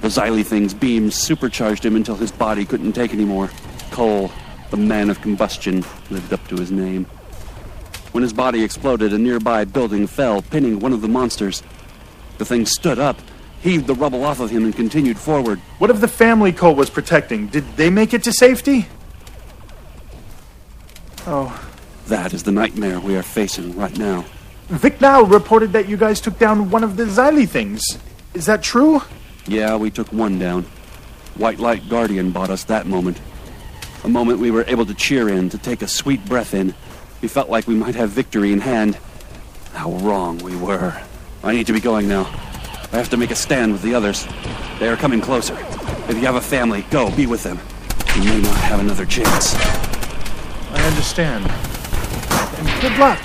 The 0.00 0.08
Xyli 0.08 0.44
thing's 0.44 0.74
beams 0.74 1.14
supercharged 1.14 1.84
him 1.84 1.94
until 1.94 2.16
his 2.16 2.32
body 2.32 2.64
couldn't 2.64 2.94
take 2.94 3.12
anymore. 3.12 3.50
Cole, 3.90 4.32
the 4.70 4.76
man 4.76 5.10
of 5.10 5.20
combustion, 5.20 5.84
lived 6.10 6.32
up 6.32 6.46
to 6.48 6.56
his 6.56 6.72
name. 6.72 7.04
When 8.12 8.22
his 8.22 8.32
body 8.32 8.64
exploded, 8.64 9.12
a 9.12 9.18
nearby 9.18 9.64
building 9.66 10.08
fell, 10.08 10.42
pinning 10.42 10.80
one 10.80 10.92
of 10.92 11.02
the 11.02 11.08
monsters. 11.08 11.62
The 12.38 12.44
thing 12.44 12.66
stood 12.66 12.98
up, 12.98 13.20
heaved 13.60 13.86
the 13.86 13.94
rubble 13.94 14.24
off 14.24 14.40
of 14.40 14.50
him, 14.50 14.64
and 14.64 14.74
continued 14.74 15.18
forward. 15.18 15.60
What 15.78 15.90
of 15.90 16.00
the 16.00 16.08
family 16.08 16.50
Cole 16.50 16.74
was 16.74 16.90
protecting? 16.90 17.46
Did 17.46 17.76
they 17.76 17.90
make 17.90 18.12
it 18.12 18.24
to 18.24 18.32
safety? 18.32 18.88
Oh. 21.26 21.68
That 22.06 22.32
is 22.32 22.42
the 22.42 22.52
nightmare 22.52 22.98
we 23.00 23.16
are 23.16 23.22
facing 23.22 23.76
right 23.76 23.96
now. 23.96 24.24
Vic 24.68 25.00
Now 25.00 25.22
reported 25.22 25.72
that 25.72 25.88
you 25.88 25.96
guys 25.96 26.20
took 26.20 26.38
down 26.38 26.70
one 26.70 26.84
of 26.84 26.96
the 26.96 27.04
Xyli 27.04 27.48
things. 27.48 27.82
Is 28.34 28.46
that 28.46 28.62
true? 28.62 29.02
Yeah, 29.46 29.76
we 29.76 29.90
took 29.90 30.12
one 30.12 30.38
down. 30.38 30.64
White 31.36 31.58
Light 31.58 31.88
Guardian 31.88 32.30
bought 32.30 32.50
us 32.50 32.64
that 32.64 32.86
moment. 32.86 33.20
A 34.04 34.08
moment 34.08 34.38
we 34.38 34.50
were 34.50 34.64
able 34.66 34.86
to 34.86 34.94
cheer 34.94 35.28
in, 35.28 35.48
to 35.50 35.58
take 35.58 35.82
a 35.82 35.88
sweet 35.88 36.24
breath 36.24 36.54
in. 36.54 36.74
We 37.20 37.28
felt 37.28 37.50
like 37.50 37.66
we 37.66 37.74
might 37.74 37.94
have 37.94 38.10
victory 38.10 38.52
in 38.52 38.60
hand. 38.60 38.98
How 39.72 39.92
wrong 39.92 40.38
we 40.38 40.56
were. 40.56 41.00
I 41.42 41.52
need 41.52 41.66
to 41.66 41.72
be 41.72 41.80
going 41.80 42.08
now. 42.08 42.22
I 42.92 42.96
have 42.96 43.08
to 43.10 43.16
make 43.16 43.30
a 43.30 43.36
stand 43.36 43.72
with 43.72 43.82
the 43.82 43.94
others. 43.94 44.26
They 44.78 44.88
are 44.88 44.96
coming 44.96 45.20
closer. 45.20 45.56
If 46.08 46.16
you 46.16 46.22
have 46.22 46.34
a 46.34 46.40
family, 46.40 46.82
go, 46.90 47.14
be 47.14 47.26
with 47.26 47.42
them. 47.42 47.58
You 48.16 48.24
may 48.24 48.40
not 48.40 48.56
have 48.56 48.80
another 48.80 49.06
chance. 49.06 49.54
I 50.72 50.86
understand. 50.86 51.46
And 52.58 52.80
good 52.80 52.98
luck. 52.98 53.18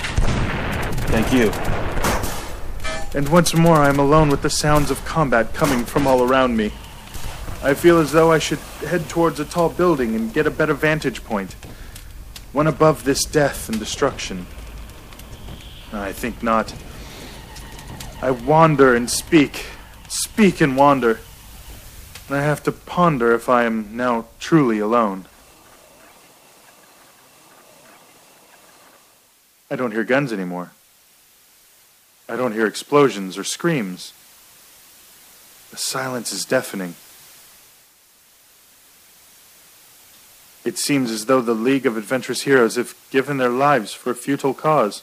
Thank 1.08 1.32
you. 1.32 1.50
And 3.16 3.28
once 3.28 3.54
more, 3.54 3.76
I 3.76 3.88
am 3.88 3.98
alone 3.98 4.28
with 4.28 4.42
the 4.42 4.50
sounds 4.50 4.90
of 4.90 5.04
combat 5.04 5.54
coming 5.54 5.84
from 5.84 6.06
all 6.06 6.22
around 6.22 6.56
me. 6.56 6.72
I 7.62 7.74
feel 7.74 7.98
as 7.98 8.12
though 8.12 8.30
I 8.30 8.38
should 8.38 8.58
head 8.88 9.08
towards 9.08 9.40
a 9.40 9.44
tall 9.44 9.70
building 9.70 10.14
and 10.14 10.32
get 10.32 10.46
a 10.46 10.50
better 10.50 10.74
vantage 10.74 11.24
point. 11.24 11.54
One 12.52 12.66
above 12.66 13.04
this 13.04 13.24
death 13.24 13.68
and 13.68 13.78
destruction. 13.78 14.46
I 15.92 16.12
think 16.12 16.42
not. 16.42 16.74
I 18.20 18.30
wander 18.30 18.94
and 18.94 19.10
speak, 19.10 19.66
speak 20.08 20.60
and 20.60 20.76
wander. 20.76 21.20
And 22.28 22.36
I 22.36 22.42
have 22.42 22.62
to 22.64 22.72
ponder 22.72 23.32
if 23.32 23.48
I 23.48 23.64
am 23.64 23.96
now 23.96 24.26
truly 24.40 24.78
alone. 24.78 25.26
I 29.70 29.76
don't 29.76 29.92
hear 29.92 30.04
guns 30.04 30.32
anymore. 30.32 30.72
I 32.28 32.36
don't 32.36 32.52
hear 32.52 32.66
explosions 32.66 33.38
or 33.38 33.44
screams. 33.44 34.12
The 35.70 35.76
silence 35.76 36.32
is 36.32 36.44
deafening. 36.44 36.94
It 40.64 40.78
seems 40.78 41.10
as 41.10 41.26
though 41.26 41.40
the 41.40 41.54
League 41.54 41.86
of 41.86 41.96
Adventurous 41.96 42.42
Heroes 42.42 42.74
have 42.76 42.94
given 43.10 43.36
their 43.36 43.50
lives 43.50 43.92
for 43.92 44.10
a 44.10 44.16
futile 44.16 44.54
cause. 44.54 45.02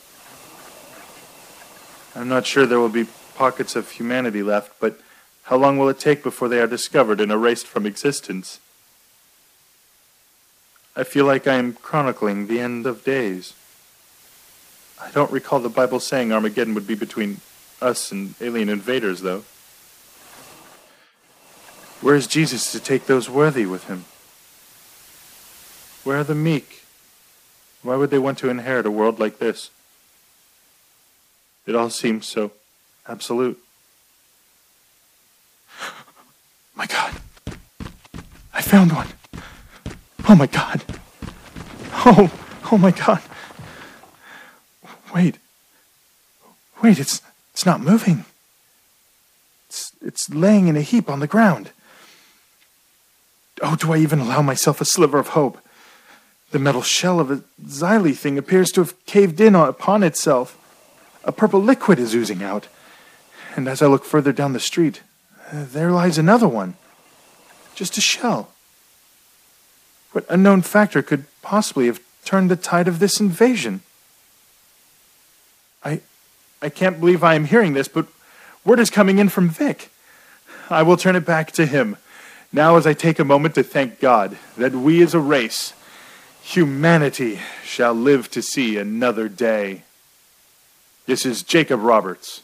I'm 2.16 2.28
not 2.28 2.46
sure 2.46 2.66
there 2.66 2.80
will 2.80 2.90
be 2.90 3.08
pockets 3.36 3.76
of 3.76 3.92
humanity 3.92 4.44
left, 4.44 4.80
but 4.80 5.00
how 5.44 5.58
long 5.58 5.78
will 5.78 5.90
it 5.90 6.00
take 6.00 6.22
before 6.22 6.48
they 6.48 6.60
are 6.60 6.68
discovered 6.68 7.20
and 7.20 7.32
erased 7.32 7.66
from 7.66 7.86
existence? 7.86 8.60
I 10.96 11.04
feel 11.04 11.26
like 11.26 11.48
I 11.48 11.56
am 11.56 11.74
chronicling 11.74 12.48
the 12.48 12.60
end 12.60 12.86
of 12.86 13.04
days. 13.04 13.54
I 15.04 15.12
don't 15.12 15.32
recall 15.32 15.60
the 15.60 15.70
Bible 15.70 16.00
saying 16.00 16.32
Armageddon 16.32 16.74
would 16.74 16.88
be 16.88 16.96
between 16.96 17.42
us 17.82 18.12
and 18.12 18.36
alien 18.40 18.70
invaders, 18.70 19.22
though. 19.22 19.44
Where 22.02 22.16
is 22.16 22.26
Jesus 22.26 22.72
to 22.72 22.80
take 22.80 23.06
those 23.06 23.30
worthy 23.30 23.66
with 23.66 23.86
him? 23.88 24.06
Where 26.04 26.18
are 26.20 26.24
the 26.24 26.36
meek? 26.36 26.84
Why 27.82 27.96
would 27.98 28.12
they 28.12 28.20
want 28.20 28.38
to 28.40 28.50
inherit 28.50 28.86
a 28.86 28.92
world 28.92 29.20
like 29.20 29.40
this? 29.40 29.70
It 31.66 31.76
all 31.76 31.90
seems 31.90 32.26
so 32.26 32.52
absolute. 33.08 33.62
My 36.76 36.86
God. 36.86 37.14
I 38.54 38.62
found 38.62 38.94
one. 38.94 39.08
Oh 40.30 40.36
my 40.36 40.48
God. 40.48 40.84
Oh, 42.06 42.32
oh 42.72 42.78
my 42.78 42.92
God. 42.92 43.22
Wait. 45.14 45.38
Wait, 46.82 47.00
it's 47.00 47.22
it's 47.54 47.66
not 47.66 47.82
moving. 47.82 48.26
It's 49.70 49.92
it's 50.02 50.30
laying 50.30 50.68
in 50.68 50.76
a 50.76 50.82
heap 50.82 51.10
on 51.10 51.20
the 51.20 51.28
ground. 51.28 51.72
Oh, 53.62 53.76
do 53.76 53.94
I 53.94 53.98
even 53.98 54.20
allow 54.20 54.42
myself 54.42 54.82
a 54.82 54.86
sliver 54.86 55.20
of 55.20 55.30
hope? 55.30 55.60
The 56.52 56.60
metal 56.60 56.82
shell 56.82 57.20
of 57.20 57.32
a 57.32 57.44
Xyli 57.64 58.16
thing 58.16 58.38
appears 58.38 58.72
to 58.72 58.82
have 58.82 59.06
caved 59.06 59.40
in 59.40 59.56
upon 59.56 60.04
itself. 60.04 60.60
A 61.24 61.32
purple 61.32 61.62
liquid 61.62 62.00
is 62.00 62.14
oozing 62.14 62.44
out. 62.44 62.68
And 63.56 63.68
as 63.68 63.82
I 63.82 63.88
look 63.88 64.04
further 64.04 64.34
down 64.34 64.54
the 64.54 64.60
street, 64.60 65.02
uh, 65.52 65.66
there 65.68 65.92
lies 65.92 66.18
another 66.18 66.48
one. 66.48 66.76
Just 67.76 67.98
a 67.98 68.02
shell. 68.02 68.50
What 70.12 70.26
unknown 70.30 70.62
factor 70.64 71.02
could 71.02 71.26
possibly 71.42 71.86
have 71.88 72.02
turned 72.26 72.52
the 72.52 72.56
tide 72.56 72.88
of 72.88 73.00
this 73.00 73.20
invasion? 73.20 73.82
I 75.84 76.02
I 76.62 76.70
can't 76.70 77.00
believe 77.00 77.24
I 77.24 77.36
am 77.36 77.46
hearing 77.46 77.74
this, 77.74 77.88
but 77.88 78.08
word 78.64 78.80
is 78.80 78.90
coming 78.90 79.20
in 79.20 79.30
from 79.30 79.50
Vic. 79.50 79.90
I 80.70 80.82
will 80.84 80.98
turn 80.98 81.16
it 81.16 81.26
back 81.26 81.52
to 81.54 81.66
him. 81.66 81.98
Now 82.52 82.78
as 82.78 82.88
I 82.88 82.94
take 82.94 83.20
a 83.20 83.26
moment 83.26 83.56
to 83.56 83.64
thank 83.64 84.00
God 84.00 84.38
that 84.58 84.74
we 84.74 85.02
as 85.02 85.14
a 85.14 85.20
race 85.20 85.74
Humanity 86.44 87.40
shall 87.64 87.94
live 87.94 88.30
to 88.32 88.42
see 88.42 88.78
another 88.78 89.30
day. 89.30 89.84
This 91.06 91.26
is 91.26 91.42
Jacob 91.42 91.82
Roberts, 91.82 92.42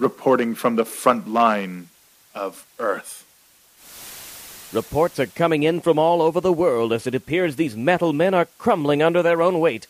reporting 0.00 0.56
from 0.56 0.74
the 0.74 0.84
front 0.84 1.28
line 1.28 1.90
of 2.34 2.66
Earth. 2.80 3.24
Reports 4.72 5.20
are 5.20 5.26
coming 5.26 5.62
in 5.62 5.80
from 5.80 5.96
all 5.96 6.20
over 6.20 6.40
the 6.40 6.52
world 6.52 6.92
as 6.92 7.06
it 7.06 7.14
appears 7.14 7.54
these 7.54 7.76
metal 7.76 8.12
men 8.12 8.34
are 8.34 8.48
crumbling 8.58 9.00
under 9.00 9.22
their 9.22 9.40
own 9.42 9.60
weight. 9.60 9.86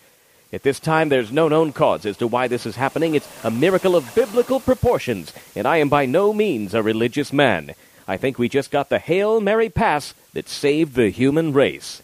At 0.51 0.63
this 0.63 0.81
time, 0.81 1.11
there's 1.11 1.31
no 1.31 1.47
known 1.49 1.75
cause 1.75 2.07
as 2.07 2.17
to 2.17 2.27
why 2.27 2.49
this 2.49 2.65
is 2.65 2.77
happening. 2.77 3.15
It's 3.15 3.29
a 3.45 3.51
miracle 3.51 3.95
of 3.95 4.15
biblical 4.15 4.61
proportions, 4.61 5.31
and 5.55 5.69
I 5.69 5.77
am 5.77 5.91
by 5.91 6.07
no 6.07 6.33
means 6.33 6.73
a 6.73 6.83
religious 6.83 7.35
man. 7.35 7.75
I 8.07 8.17
think 8.17 8.39
we 8.39 8.49
just 8.49 8.71
got 8.71 8.89
the 8.89 8.99
Hail 8.99 9.43
Mary 9.43 9.69
pass 9.69 10.15
that 10.33 10.49
saved 10.49 10.95
the 10.95 11.11
human 11.11 11.53
race. 11.53 12.01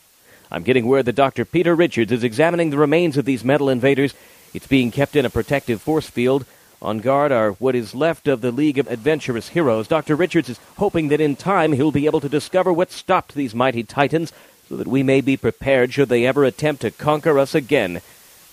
I'm 0.51 0.63
getting 0.63 0.85
word 0.85 1.07
that 1.07 1.15
Dr. 1.15 1.47
Peter 1.47 1.75
Richards 1.75 2.13
is 2.13 2.23
examining 2.23 2.69
the 2.69 2.77
remains 2.77 3.17
of 3.17 3.25
these 3.25 3.43
metal 3.43 3.71
invaders. 3.71 4.13
It's 4.53 4.67
being 4.67 4.91
kept 4.91 5.17
in 5.17 5.25
a 5.25 5.31
protective 5.31 5.81
force 5.81 6.11
field. 6.11 6.45
On 6.83 6.99
guard 6.99 7.33
are 7.33 7.53
what 7.53 7.75
is 7.75 7.95
left 7.95 8.29
of 8.29 8.43
the 8.43 8.53
League 8.53 8.77
of 8.77 8.89
Adventurous 8.89 9.49
Heroes. 9.49 9.89
Dr. 9.89 10.17
Richards 10.17 10.51
is 10.51 10.61
hoping 10.77 11.09
that 11.09 11.21
in 11.23 11.35
time 11.35 11.73
he'll 11.73 11.91
be 11.91 12.05
able 12.05 12.21
to 12.21 12.29
discover 12.29 12.75
what 12.75 12.93
stopped 12.93 13.35
these 13.35 13.55
mighty 13.55 13.83
titans 13.83 14.35
so 14.69 14.77
that 14.77 14.87
we 14.87 15.03
may 15.03 15.23
be 15.23 15.39
prepared 15.39 15.95
should 15.95 16.11
they 16.11 16.27
ever 16.27 16.45
attempt 16.45 16.83
to 16.83 16.91
conquer 16.91 17.39
us 17.39 17.55
again. 17.55 18.03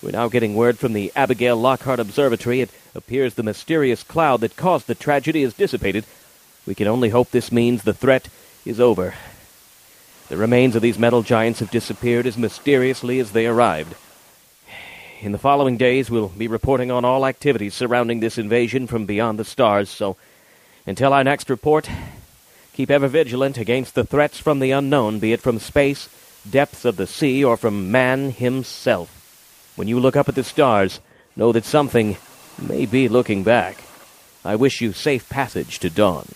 We're 0.02 0.10
now 0.10 0.30
getting 0.30 0.56
word 0.56 0.80
from 0.80 0.94
the 0.94 1.12
Abigail 1.16 1.56
Lockhart 1.56 2.00
Observatory. 2.00 2.62
It 2.62 2.72
appears 2.96 3.36
the 3.36 3.44
mysterious 3.44 4.02
cloud 4.02 4.42
that 4.42 4.56
caused 4.56 4.88
the 4.88 4.96
tragedy 4.96 5.44
has 5.44 5.54
dissipated. 5.54 6.06
We 6.66 6.74
can 6.74 6.88
only 6.88 7.10
hope 7.10 7.30
this 7.30 7.52
means 7.52 7.84
the 7.84 7.94
threat 7.94 8.28
is 8.66 8.80
over. 8.80 9.14
The 10.30 10.38
remains 10.38 10.76
of 10.76 10.82
these 10.82 10.98
metal 10.98 11.22
giants 11.22 11.60
have 11.60 11.70
disappeared 11.70 12.26
as 12.26 12.36
mysteriously 12.36 13.20
as 13.20 13.32
they 13.32 13.46
arrived. 13.46 13.94
In 15.20 15.34
the 15.34 15.38
following 15.38 15.78
days, 15.78 16.10
we'll 16.10 16.30
be 16.30 16.48
reporting 16.48 16.90
on 16.90 17.06
all 17.06 17.24
activities 17.24 17.76
surrounding 17.76 18.22
this 18.22 18.40
invasion 18.40 18.88
from 18.88 19.06
beyond 19.06 19.38
the 19.38 19.46
stars, 19.46 19.88
so 19.88 20.18
until 20.88 21.14
our 21.14 21.24
next 21.24 21.48
report, 21.48 21.88
keep 22.74 22.90
ever 22.90 23.08
vigilant 23.08 23.60
against 23.60 23.94
the 23.94 24.04
threats 24.04 24.40
from 24.40 24.62
the 24.62 24.72
unknown, 24.72 25.20
be 25.20 25.32
it 25.32 25.42
from 25.42 25.60
space, 25.60 26.10
depths 26.50 26.86
of 26.86 26.96
the 26.96 27.06
sea, 27.06 27.44
or 27.44 27.56
from 27.56 27.92
man 27.92 28.32
himself. 28.32 29.21
When 29.76 29.88
you 29.88 30.00
look 30.00 30.16
up 30.16 30.30
at 30.30 30.36
the 30.36 30.44
stars, 30.44 31.00
know 31.36 31.52
that 31.52 31.66
something 31.66 32.18
may 32.62 32.86
be 32.86 33.08
looking 33.08 33.44
back. 33.44 33.84
I 34.44 34.56
wish 34.56 34.82
you 34.82 34.92
safe 34.94 35.30
passage 35.30 35.80
to 35.80 35.90
dawn. 35.90 36.28